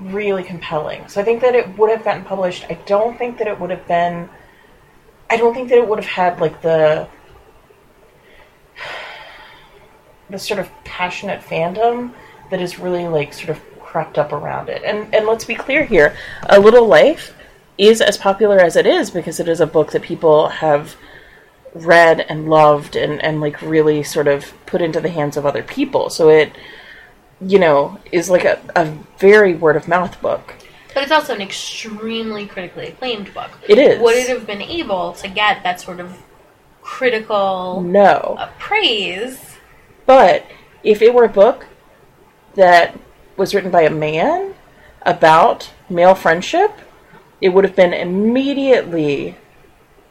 really 0.00 0.42
compelling. 0.42 1.06
So 1.06 1.20
I 1.20 1.24
think 1.24 1.40
that 1.42 1.54
it 1.54 1.78
would 1.78 1.88
have 1.88 2.02
gotten 2.02 2.24
published. 2.24 2.64
I 2.68 2.74
don't 2.84 3.16
think 3.16 3.38
that 3.38 3.46
it 3.46 3.60
would 3.60 3.70
have 3.70 3.86
been 3.86 4.28
I 5.30 5.36
don't 5.36 5.54
think 5.54 5.68
that 5.68 5.78
it 5.78 5.86
would 5.86 6.00
have 6.00 6.08
had 6.08 6.40
like 6.40 6.62
the 6.62 7.06
the 10.28 10.38
sort 10.40 10.58
of 10.58 10.68
passionate 10.82 11.42
fandom 11.42 12.12
that 12.50 12.60
is 12.60 12.80
really 12.80 13.06
like 13.06 13.32
sort 13.32 13.50
of 13.50 13.60
crept 13.78 14.18
up 14.18 14.32
around 14.32 14.68
it. 14.68 14.82
And 14.82 15.14
and 15.14 15.26
let's 15.26 15.44
be 15.44 15.54
clear 15.54 15.84
here, 15.84 16.16
A 16.48 16.58
Little 16.58 16.88
Life 16.88 17.36
is 17.78 18.00
as 18.00 18.18
popular 18.18 18.58
as 18.58 18.74
it 18.74 18.84
is 18.84 19.12
because 19.12 19.38
it 19.38 19.46
is 19.46 19.60
a 19.60 19.66
book 19.66 19.92
that 19.92 20.02
people 20.02 20.48
have 20.48 20.96
read 21.74 22.20
and 22.28 22.48
loved 22.48 22.96
and, 22.96 23.22
and 23.22 23.40
like 23.40 23.60
really 23.60 24.02
sort 24.02 24.28
of 24.28 24.52
put 24.66 24.80
into 24.80 25.00
the 25.00 25.08
hands 25.10 25.36
of 25.36 25.44
other 25.44 25.62
people. 25.62 26.08
So 26.10 26.28
it 26.28 26.52
you 27.40 27.58
know, 27.58 27.98
is 28.12 28.30
like 28.30 28.44
a, 28.44 28.58
a 28.76 28.86
very 29.18 29.54
word 29.54 29.76
of 29.76 29.88
mouth 29.88 30.18
book. 30.22 30.54
but 30.94 31.02
it's 31.02 31.12
also 31.12 31.34
an 31.34 31.42
extremely 31.42 32.46
critically 32.46 32.86
acclaimed 32.86 33.34
book 33.34 33.50
It 33.68 33.76
is. 33.76 34.00
would 34.00 34.16
it 34.16 34.28
have 34.28 34.46
been 34.46 34.62
able 34.62 35.12
to 35.14 35.28
get 35.28 35.62
that 35.64 35.80
sort 35.80 35.98
of 36.00 36.22
critical 36.80 37.82
No. 37.82 38.36
uh, 38.38 38.48
praise 38.58 39.56
But 40.06 40.46
if 40.84 41.02
it 41.02 41.12
were 41.12 41.24
a 41.24 41.28
book 41.28 41.66
that 42.54 42.98
was 43.36 43.52
written 43.54 43.70
by 43.72 43.82
a 43.82 43.90
man 43.90 44.54
about 45.02 45.70
male 45.90 46.14
friendship, 46.14 46.70
it 47.40 47.48
would 47.50 47.64
have 47.64 47.74
been 47.76 47.92
immediately 47.92 49.36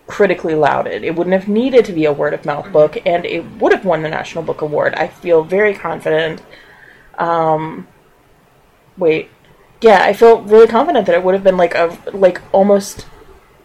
critically 0.08 0.56
lauded. 0.56 1.04
It 1.04 1.16
wouldn't 1.16 1.34
have 1.34 1.48
needed 1.48 1.86
to 1.86 1.94
be 1.94 2.06
a 2.06 2.12
word 2.14 2.34
of 2.34 2.46
mouth 2.46 2.72
book, 2.72 2.98
and 3.06 3.26
it 3.26 3.44
would 3.60 3.72
have 3.72 3.86
won 3.86 4.02
the 4.02 4.10
National 4.10 4.44
Book 4.44 4.62
Award. 4.62 4.94
I 4.96 5.08
feel 5.08 5.44
very 5.44 5.74
confident. 5.74 6.42
Um, 7.18 7.88
wait, 8.98 9.30
yeah, 9.82 10.04
I 10.04 10.14
feel 10.14 10.42
really 10.42 10.68
confident 10.68 11.06
that 11.08 11.16
it 11.16 11.24
would 11.24 11.34
have 11.36 11.44
been 11.44 11.58
like 11.58 11.76
a 11.76 11.98
like 12.14 12.42
almost. 12.52 13.06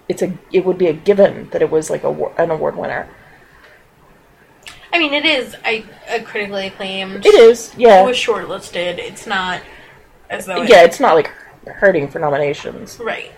It's 0.08 0.22
a. 0.22 0.32
It 0.52 0.64
would 0.64 0.78
be 0.78 0.86
a 0.86 0.92
given 0.92 1.48
that 1.50 1.60
it 1.62 1.70
was 1.70 1.90
like 1.90 2.04
a 2.04 2.10
an 2.38 2.50
award 2.50 2.76
winner. 2.76 3.08
i 4.92 4.98
mean 4.98 5.12
it 5.12 5.26
is 5.26 5.54
a, 5.66 5.84
a 6.08 6.22
critically 6.22 6.66
acclaimed 6.68 7.26
It 7.26 7.34
is, 7.34 7.72
yeah. 7.76 8.02
it 8.02 8.06
was 8.06 8.16
shortlisted 8.16 8.96
it's 8.98 9.26
not 9.26 9.60
as 10.30 10.46
though 10.46 10.62
it- 10.62 10.70
yeah, 10.70 10.82
it's 10.82 10.98
not 10.98 11.14
like 11.14 11.30
hurting 11.66 12.08
for 12.08 12.18
nominations. 12.20 12.98
Right. 12.98 13.30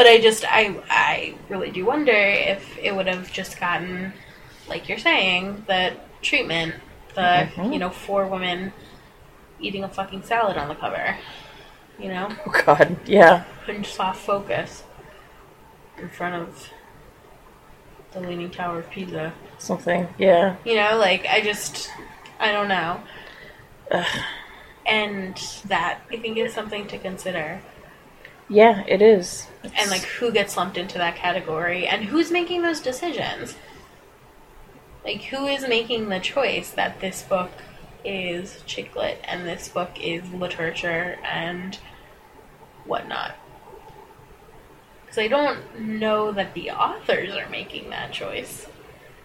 But 0.00 0.06
I 0.06 0.18
just 0.18 0.46
I 0.50 0.74
I 0.88 1.34
really 1.50 1.70
do 1.70 1.84
wonder 1.84 2.10
if 2.14 2.78
it 2.78 2.96
would 2.96 3.06
have 3.06 3.30
just 3.30 3.60
gotten 3.60 4.14
like 4.66 4.88
you're 4.88 4.96
saying, 4.96 5.64
the 5.68 5.92
treatment, 6.22 6.76
the 7.14 7.50
Mhm. 7.54 7.70
you 7.74 7.78
know, 7.78 7.90
four 7.90 8.26
women 8.26 8.72
eating 9.60 9.84
a 9.84 9.90
fucking 9.90 10.22
salad 10.22 10.56
on 10.56 10.68
the 10.68 10.74
cover. 10.74 11.18
You 11.98 12.08
know? 12.08 12.28
Oh 12.46 12.62
God, 12.64 12.96
yeah, 13.04 13.44
Putting 13.66 13.84
soft 13.84 14.20
focus 14.24 14.84
in 15.98 16.08
front 16.08 16.34
of 16.34 16.70
the 18.12 18.20
Leaning 18.20 18.50
Tower 18.50 18.78
of 18.78 18.88
Pisa. 18.88 19.34
something, 19.58 20.08
yeah. 20.16 20.56
You 20.64 20.76
know, 20.76 20.96
like 20.96 21.26
I 21.26 21.42
just 21.42 21.90
I 22.38 22.52
don't 22.52 22.68
know. 22.68 23.02
Ugh. 23.90 24.06
And 24.86 25.36
that 25.66 25.98
I 26.10 26.16
think 26.16 26.38
is 26.38 26.54
something 26.54 26.86
to 26.86 26.96
consider. 26.96 27.60
Yeah, 28.50 28.82
it 28.88 29.00
is. 29.00 29.46
and 29.62 29.90
like 29.90 30.02
who 30.02 30.32
gets 30.32 30.56
lumped 30.56 30.76
into 30.76 30.98
that 30.98 31.14
category? 31.16 31.86
And 31.86 32.04
who's 32.04 32.30
making 32.32 32.62
those 32.62 32.80
decisions? 32.80 33.54
Like 35.04 35.22
who 35.22 35.46
is 35.46 35.66
making 35.68 36.08
the 36.08 36.18
choice 36.20 36.70
that 36.70 37.00
this 37.00 37.22
book 37.22 37.50
is 38.04 38.62
chick 38.66 38.96
lit 38.96 39.20
and 39.24 39.46
this 39.46 39.68
book 39.68 39.90
is 40.02 40.28
literature 40.32 41.18
and 41.24 41.78
whatnot? 42.84 43.36
Because 45.02 45.18
i 45.18 45.28
don't 45.28 45.78
know 45.80 46.32
that 46.32 46.54
the 46.54 46.70
authors 46.70 47.34
are 47.34 47.48
making 47.48 47.90
that 47.90 48.12
choice. 48.12 48.66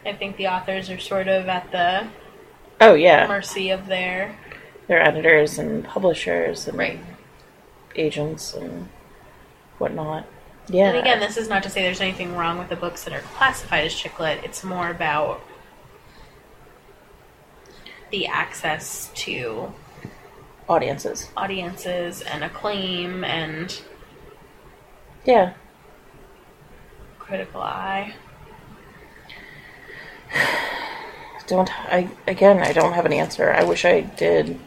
I 0.05 0.13
think 0.13 0.38
the 0.38 0.47
authors 0.47 0.89
are 0.91 0.99
sort 0.99 1.27
of 1.27 1.47
at 1.47 1.71
the 1.71 2.07
oh 2.79 2.93
yeah, 2.93 3.25
mercy 3.27 3.71
of 3.71 3.88
their 3.88 4.38
they're 4.88 5.01
editors 5.01 5.57
and 5.57 5.83
publishers 5.83 6.67
and 6.67 6.77
Right. 6.77 6.99
agents 7.95 8.53
and 8.53 8.89
whatnot. 9.86 10.26
Yeah, 10.67 10.89
And 10.89 10.98
again, 10.98 11.19
this 11.19 11.38
is 11.38 11.48
not 11.48 11.62
to 11.63 11.69
say 11.69 11.84
there's 11.84 12.02
anything 12.02 12.36
wrong 12.36 12.58
with 12.58 12.69
the 12.69 12.76
books 12.76 13.04
that 13.04 13.13
are 13.13 13.21
classified 13.21 13.86
as 13.86 13.93
chick 13.93 14.19
lit. 14.19 14.43
It's 14.43 14.63
more 14.63 14.89
about 14.89 15.41
the 18.10 18.26
access 18.26 19.12
to 19.13 19.71
audiences. 20.67 21.30
audiences 21.38 22.24
and 22.24 22.43
acclaim 22.43 23.24
and 23.24 23.80
Yeah, 25.24 25.54
critical 27.19 27.62
eye. 27.62 28.15
don't. 31.48 31.69
I 31.91 32.10
again, 32.26 32.58
I 32.60 32.74
don't 32.74 32.93
have 32.93 33.06
an 33.06 33.13
answer. 33.13 33.52
I 33.52 33.63
wish 33.63 33.86
I 33.86 34.02
did. 34.02 34.60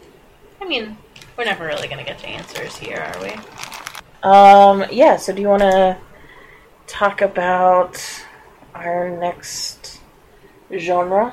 I 0.60 0.64
mean, 0.64 0.96
we're 1.36 1.44
never 1.44 1.66
really 1.66 1.88
gonna 1.88 2.04
get 2.04 2.18
to 2.20 2.28
answers 2.28 2.76
here, 2.76 2.98
are 2.98 3.20
we? 3.20 3.32
Um, 4.22 4.84
yeah. 4.90 5.16
So, 5.16 5.32
do 5.32 5.40
you 5.40 5.48
want 5.48 5.62
to 5.62 5.96
talk 6.86 7.20
about 7.20 8.02
our 8.74 9.10
next 9.10 10.00
genre? 10.76 11.32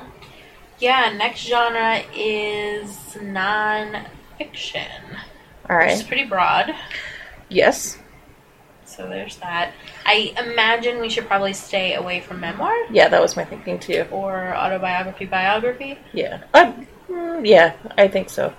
Yeah, 0.78 1.12
next 1.16 1.40
genre 1.46 2.02
is 2.14 3.16
non-fiction. 3.20 4.90
All 5.68 5.76
right. 5.76 6.06
pretty 6.06 6.24
broad. 6.26 6.74
Yes. 7.48 7.98
So 8.84 9.08
there's 9.08 9.36
that. 9.38 9.72
I 10.04 10.32
imagine 10.38 11.00
we 11.00 11.08
should 11.08 11.26
probably 11.26 11.52
stay 11.52 11.94
away 11.94 12.20
from 12.20 12.40
memoir 12.40 12.72
Yeah, 12.90 13.08
that 13.08 13.20
was 13.20 13.36
my 13.36 13.44
thinking 13.44 13.78
too. 13.78 14.06
or 14.10 14.54
autobiography 14.54 15.24
biography 15.24 15.98
Yeah. 16.12 16.42
Uh, 16.54 16.72
mm, 17.08 17.46
yeah, 17.46 17.74
I 17.98 18.06
think 18.08 18.30
so. 18.30 18.54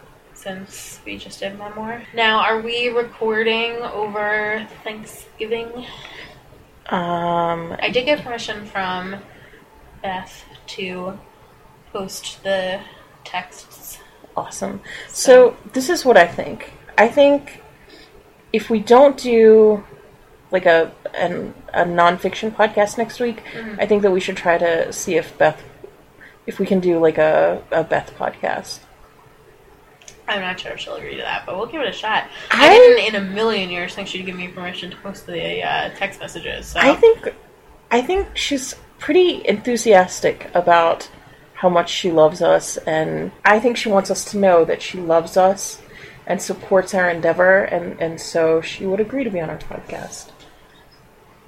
Since 0.48 1.00
we 1.06 1.18
just 1.18 1.40
did 1.42 1.58
memoir. 1.58 2.04
Now, 2.14 2.40
are 2.40 2.62
we 2.62 2.88
recording 2.90 3.76
over 3.82 4.66
Thanksgiving? 4.84 5.68
Um, 6.88 7.76
I 7.82 7.90
did 7.92 8.06
get 8.06 8.24
permission 8.24 8.66
from 8.66 9.18
Beth 10.02 10.46
to 10.68 11.20
post 11.92 12.42
the 12.44 12.80
texts. 13.26 14.00
awesome. 14.38 14.80
So 15.10 15.58
this 15.74 15.90
is 15.90 16.06
what 16.06 16.16
I 16.16 16.28
think. 16.28 16.72
I 16.98 17.08
think 17.10 17.62
if 18.54 18.70
we 18.70 18.80
don't 18.80 19.18
do 19.18 19.84
like 20.52 20.66
a 20.66 20.92
an, 21.14 21.54
a 21.74 21.84
nonfiction 21.84 22.52
podcast 22.52 22.98
next 22.98 23.20
week, 23.20 23.44
Mhm. 23.54 23.82
I 23.82 23.86
think 23.86 24.02
that 24.04 24.12
we 24.12 24.22
should 24.22 24.38
try 24.38 24.58
to 24.58 24.94
see 24.94 25.16
if 25.18 25.38
Beth, 25.38 25.62
if 26.46 26.58
we 26.60 26.66
can 26.66 26.80
do 26.80 27.00
like 27.00 27.18
a, 27.18 27.62
a 27.72 27.84
Beth 27.84 28.14
podcast. 28.18 28.80
I'm 30.28 30.42
not 30.42 30.60
sure 30.60 30.74
if 30.74 30.80
she'll 30.80 30.96
agree 30.96 31.16
to 31.16 31.22
that, 31.22 31.46
but 31.46 31.56
we'll 31.58 31.68
give 31.68 31.82
it 31.82 31.88
a 31.88 31.92
shot. 31.94 32.30
I- 32.52 32.68
I, 32.68 32.70
didn't 32.78 33.16
in 33.16 33.22
a 33.22 33.26
million 33.34 33.70
years 33.70 33.96
think 33.96 34.08
she'd 34.08 34.26
give 34.26 34.36
me 34.36 34.48
permission 34.50 34.92
to 34.92 34.98
post 34.98 35.26
the 35.26 35.64
uh, 35.64 35.90
text 35.96 36.20
messages. 36.20 36.68
So 36.68 36.80
I 36.80 36.96
think 36.96 37.34
I 37.92 38.02
think 38.02 38.36
she's 38.36 38.76
pretty 39.00 39.48
enthusiastic 39.48 40.50
about 40.54 41.10
how 41.54 41.70
much 41.70 41.90
she 41.90 42.12
loves 42.12 42.42
us 42.42 42.78
and 42.78 43.32
I 43.46 43.60
think 43.60 43.78
she 43.78 43.90
wants 43.90 44.12
us 44.12 44.26
to 44.32 44.38
know 44.38 44.66
that 44.66 44.82
she 44.82 45.00
loves 45.00 45.38
us 45.38 45.82
and 46.28 46.42
supports 46.42 46.94
our 46.94 47.10
endeavor 47.10 47.64
and, 47.64 48.00
and 48.02 48.20
so 48.20 48.60
she 48.62 48.86
would 48.86 49.00
agree 49.00 49.24
to 49.24 49.30
be 49.30 49.40
on 49.40 49.50
our 49.50 49.58
podcast. 49.58 50.32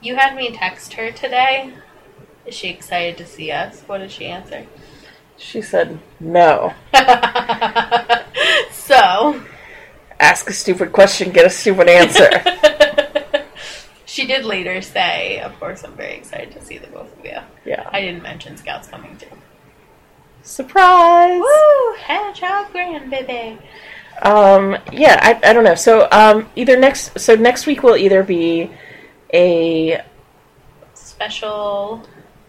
you 0.02 0.16
had 0.16 0.36
me 0.36 0.52
text 0.56 0.94
her 0.94 1.12
today. 1.12 1.74
Is 2.46 2.56
she 2.56 2.70
excited 2.70 3.18
to 3.18 3.26
see 3.26 3.52
us? 3.52 3.82
What 3.82 3.98
did 4.00 4.12
she 4.12 4.26
answer? 4.26 4.66
She 5.40 5.62
said, 5.62 6.00
No. 6.20 6.74
so 8.72 9.42
Ask 10.20 10.50
a 10.50 10.54
stupid 10.54 10.92
question, 10.92 11.32
get 11.32 11.46
a 11.46 11.50
stupid 11.50 11.88
answer. 11.88 12.30
she 14.06 14.28
did 14.28 14.44
later 14.44 14.82
say, 14.82 15.40
"Of 15.40 15.58
course, 15.60 15.84
I'm 15.84 15.94
very 15.94 16.16
excited 16.16 16.52
to 16.52 16.62
see 16.62 16.78
the 16.78 16.88
both 16.88 17.18
of 17.18 17.24
you." 17.24 17.38
yeah. 17.64 17.90
I 17.90 18.02
didn't 18.02 18.22
mention 18.22 18.58
Scouts 18.58 18.90
coming 18.90 19.16
too. 19.16 19.28
Surprise! 20.44 21.40
Woo! 21.40 21.94
Hedgehog 22.00 22.74
grandbaby. 22.74 23.60
Um, 24.22 24.78
yeah, 24.92 25.20
I, 25.22 25.50
I 25.50 25.54
don't 25.54 25.64
know. 25.64 25.76
So, 25.76 26.10
um, 26.12 26.50
either 26.58 26.78
next, 26.78 27.18
so 27.18 27.36
next 27.36 27.66
week 27.66 27.84
will 27.84 27.96
either 27.96 28.22
be 28.22 28.70
a, 29.34 30.04
Special 30.94 32.04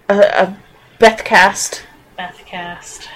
a, 0.09 0.19
a 0.19 0.59
Bethcast 0.99 1.83
Bethcast. 2.21 3.07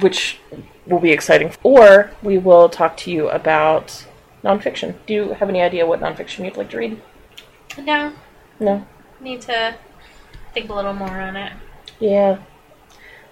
which 0.00 0.38
will 0.86 0.98
be 1.00 1.12
exciting. 1.12 1.52
Or 1.62 2.10
we 2.22 2.36
will 2.38 2.68
talk 2.68 2.96
to 2.98 3.10
you 3.10 3.28
about 3.30 4.04
nonfiction. 4.42 4.94
Do 5.06 5.14
you 5.14 5.28
have 5.34 5.48
any 5.48 5.62
idea 5.62 5.86
what 5.86 6.00
nonfiction 6.00 6.44
you'd 6.44 6.56
like 6.56 6.70
to 6.70 6.78
read? 6.78 7.00
No, 7.78 8.12
No. 8.60 8.86
need 9.20 9.40
to 9.42 9.74
think 10.52 10.68
a 10.68 10.74
little 10.74 10.92
more 10.94 11.20
on 11.20 11.36
it. 11.36 11.52
Yeah. 12.00 12.38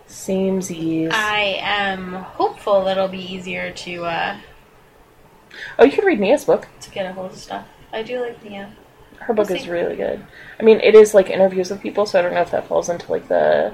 Seems 0.06 0.70
easy. 0.70 1.10
I 1.10 1.58
am 1.60 2.12
hopeful 2.14 2.84
that 2.84 2.92
it'll 2.96 3.08
be 3.08 3.18
easier 3.34 3.70
to 3.72 4.04
uh, 4.04 4.36
oh, 5.78 5.84
you 5.84 5.92
can 5.92 6.04
read 6.04 6.20
Mia's 6.20 6.44
book. 6.44 6.68
to 6.80 6.90
get 6.90 7.06
a 7.06 7.12
hold 7.12 7.32
of 7.32 7.38
stuff. 7.38 7.66
I 7.92 8.02
do 8.02 8.20
like 8.20 8.42
Mia. 8.44 8.72
Her 9.20 9.32
book 9.34 9.48
We'll 9.48 9.56
is 9.58 9.64
see. 9.64 9.70
really 9.70 9.96
good. 9.96 10.24
I 10.58 10.62
mean, 10.64 10.80
it 10.80 10.94
is 10.94 11.14
like 11.14 11.30
interviews 11.30 11.70
with 11.70 11.80
people, 11.80 12.06
so 12.06 12.18
I 12.18 12.22
don't 12.22 12.34
know 12.34 12.40
if 12.42 12.50
that 12.50 12.66
falls 12.66 12.88
into 12.88 13.10
like 13.10 13.28
the 13.28 13.72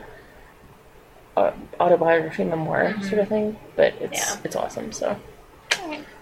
uh, 1.39 1.53
autobiography 1.81 2.45
memoir 2.45 2.93
Mhm. 2.95 3.09
sort 3.09 3.21
of 3.23 3.29
thing. 3.29 3.57
But 3.77 3.95
it's 4.01 4.19
Yeah. 4.19 4.41
it's 4.45 4.57
awesome. 4.57 4.93
So 4.93 5.17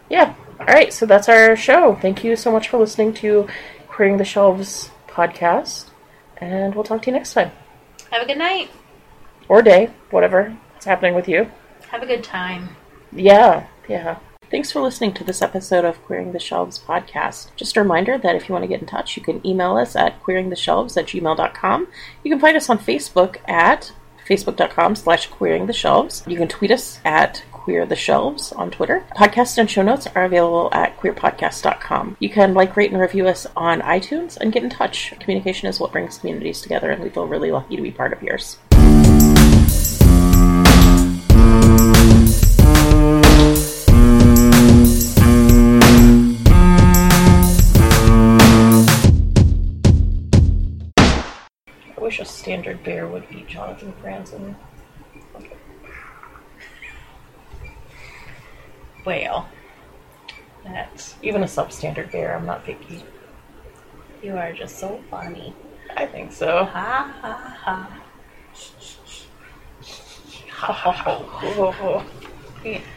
yeah. 0.08 0.34
All 0.60 0.66
right. 0.66 0.92
So 0.92 1.06
that's 1.06 1.28
our 1.28 1.56
show. 1.56 1.96
Thank 2.00 2.22
you 2.24 2.36
so 2.36 2.50
much 2.52 2.68
for 2.68 2.78
listening 2.78 3.12
to 3.14 3.46
Queering 3.88 4.16
the 4.18 4.24
Shelves 4.24 4.90
podcast, 5.08 5.86
and 6.38 6.74
we'll 6.74 6.84
talk 6.84 7.02
to 7.02 7.06
you 7.10 7.16
next 7.16 7.32
time. 7.34 7.50
Have 8.10 8.22
a 8.22 8.26
good 8.26 8.38
night. 8.38 8.70
or 9.48 9.62
day, 9.62 9.88
whatever 10.10 10.56
is 10.76 10.84
happening 10.84 11.14
with 11.14 11.28
you. 11.28 11.48
Have 11.92 12.02
a 12.02 12.06
good 12.06 12.24
time. 12.24 12.74
Yeah, 13.12 13.62
yeah. 13.86 14.16
Thanks 14.50 14.72
for 14.72 14.80
listening 14.80 15.12
to 15.14 15.24
this 15.24 15.40
episode 15.40 15.84
of 15.84 16.02
Queering 16.04 16.32
the 16.32 16.40
Shelves 16.40 16.80
podcast. 16.84 17.54
Just 17.54 17.76
a 17.76 17.80
reminder 17.80 18.18
that 18.18 18.34
if 18.34 18.48
you 18.48 18.52
want 18.52 18.64
to 18.64 18.68
get 18.68 18.80
in 18.80 18.86
touch, 18.88 19.16
you 19.16 19.22
can 19.22 19.44
email 19.46 19.76
us 19.76 19.94
at 19.94 20.20
queeringtheshelves 20.22 20.96
at 20.96 21.06
gmail.com. 21.06 21.86
You 22.24 22.30
can 22.32 22.40
find 22.40 22.56
us 22.56 22.68
on 22.68 22.78
Facebook 22.78 23.36
at 23.48 23.92
facebook.com 24.26 24.96
slash 24.96 25.30
queeringtheshelves. 25.30 26.28
You 26.30 26.36
can 26.36 26.48
tweet 26.48 26.70
us 26.70 27.00
at 27.04 27.44
Queer 27.52 27.86
the 27.86 27.96
Shelves 27.96 28.52
on 28.52 28.70
Twitter. 28.70 29.04
Podcasts 29.16 29.58
and 29.58 29.68
show 29.70 29.82
notes 29.82 30.06
are 30.14 30.24
available 30.24 30.68
at 30.72 30.96
queerpodcast.com. 30.98 32.16
You 32.20 32.28
can 32.30 32.54
like, 32.54 32.76
rate, 32.76 32.92
and 32.92 33.00
review 33.00 33.26
us 33.26 33.46
on 33.56 33.80
iTunes 33.80 34.36
and 34.36 34.52
get 34.52 34.62
in 34.62 34.70
touch. 34.70 35.12
Communication 35.18 35.68
is 35.68 35.80
what 35.80 35.92
brings 35.92 36.18
communities 36.18 36.60
together, 36.60 36.90
and 36.90 37.02
we 37.02 37.10
feel 37.10 37.26
really 37.26 37.50
lucky 37.50 37.76
to 37.76 37.82
be 37.82 37.90
part 37.90 38.12
of 38.12 38.22
yours. 38.22 38.58
Wish 52.18 52.26
a 52.26 52.30
standard 52.30 52.82
bear 52.82 53.06
would 53.06 53.24
eat 53.30 53.46
Jonathan 53.46 53.92
Franzen. 54.02 54.54
Whale. 59.04 59.46
That's 60.64 61.14
Even 61.22 61.42
a 61.42 61.46
substandard 61.46 62.10
bear, 62.10 62.34
I'm 62.36 62.46
not 62.46 62.64
picky. 62.64 63.04
you 64.22 64.36
are 64.36 64.52
just 64.52 64.78
so 64.78 65.00
funny. 65.10 65.54
I 65.96 66.06
think 66.06 66.32
so. 66.32 66.64
Ha 66.64 67.14
ha 67.20 67.56
ha. 67.62 68.00
Ha 70.50 70.72
ha 70.72 70.92
ha. 70.92 72.04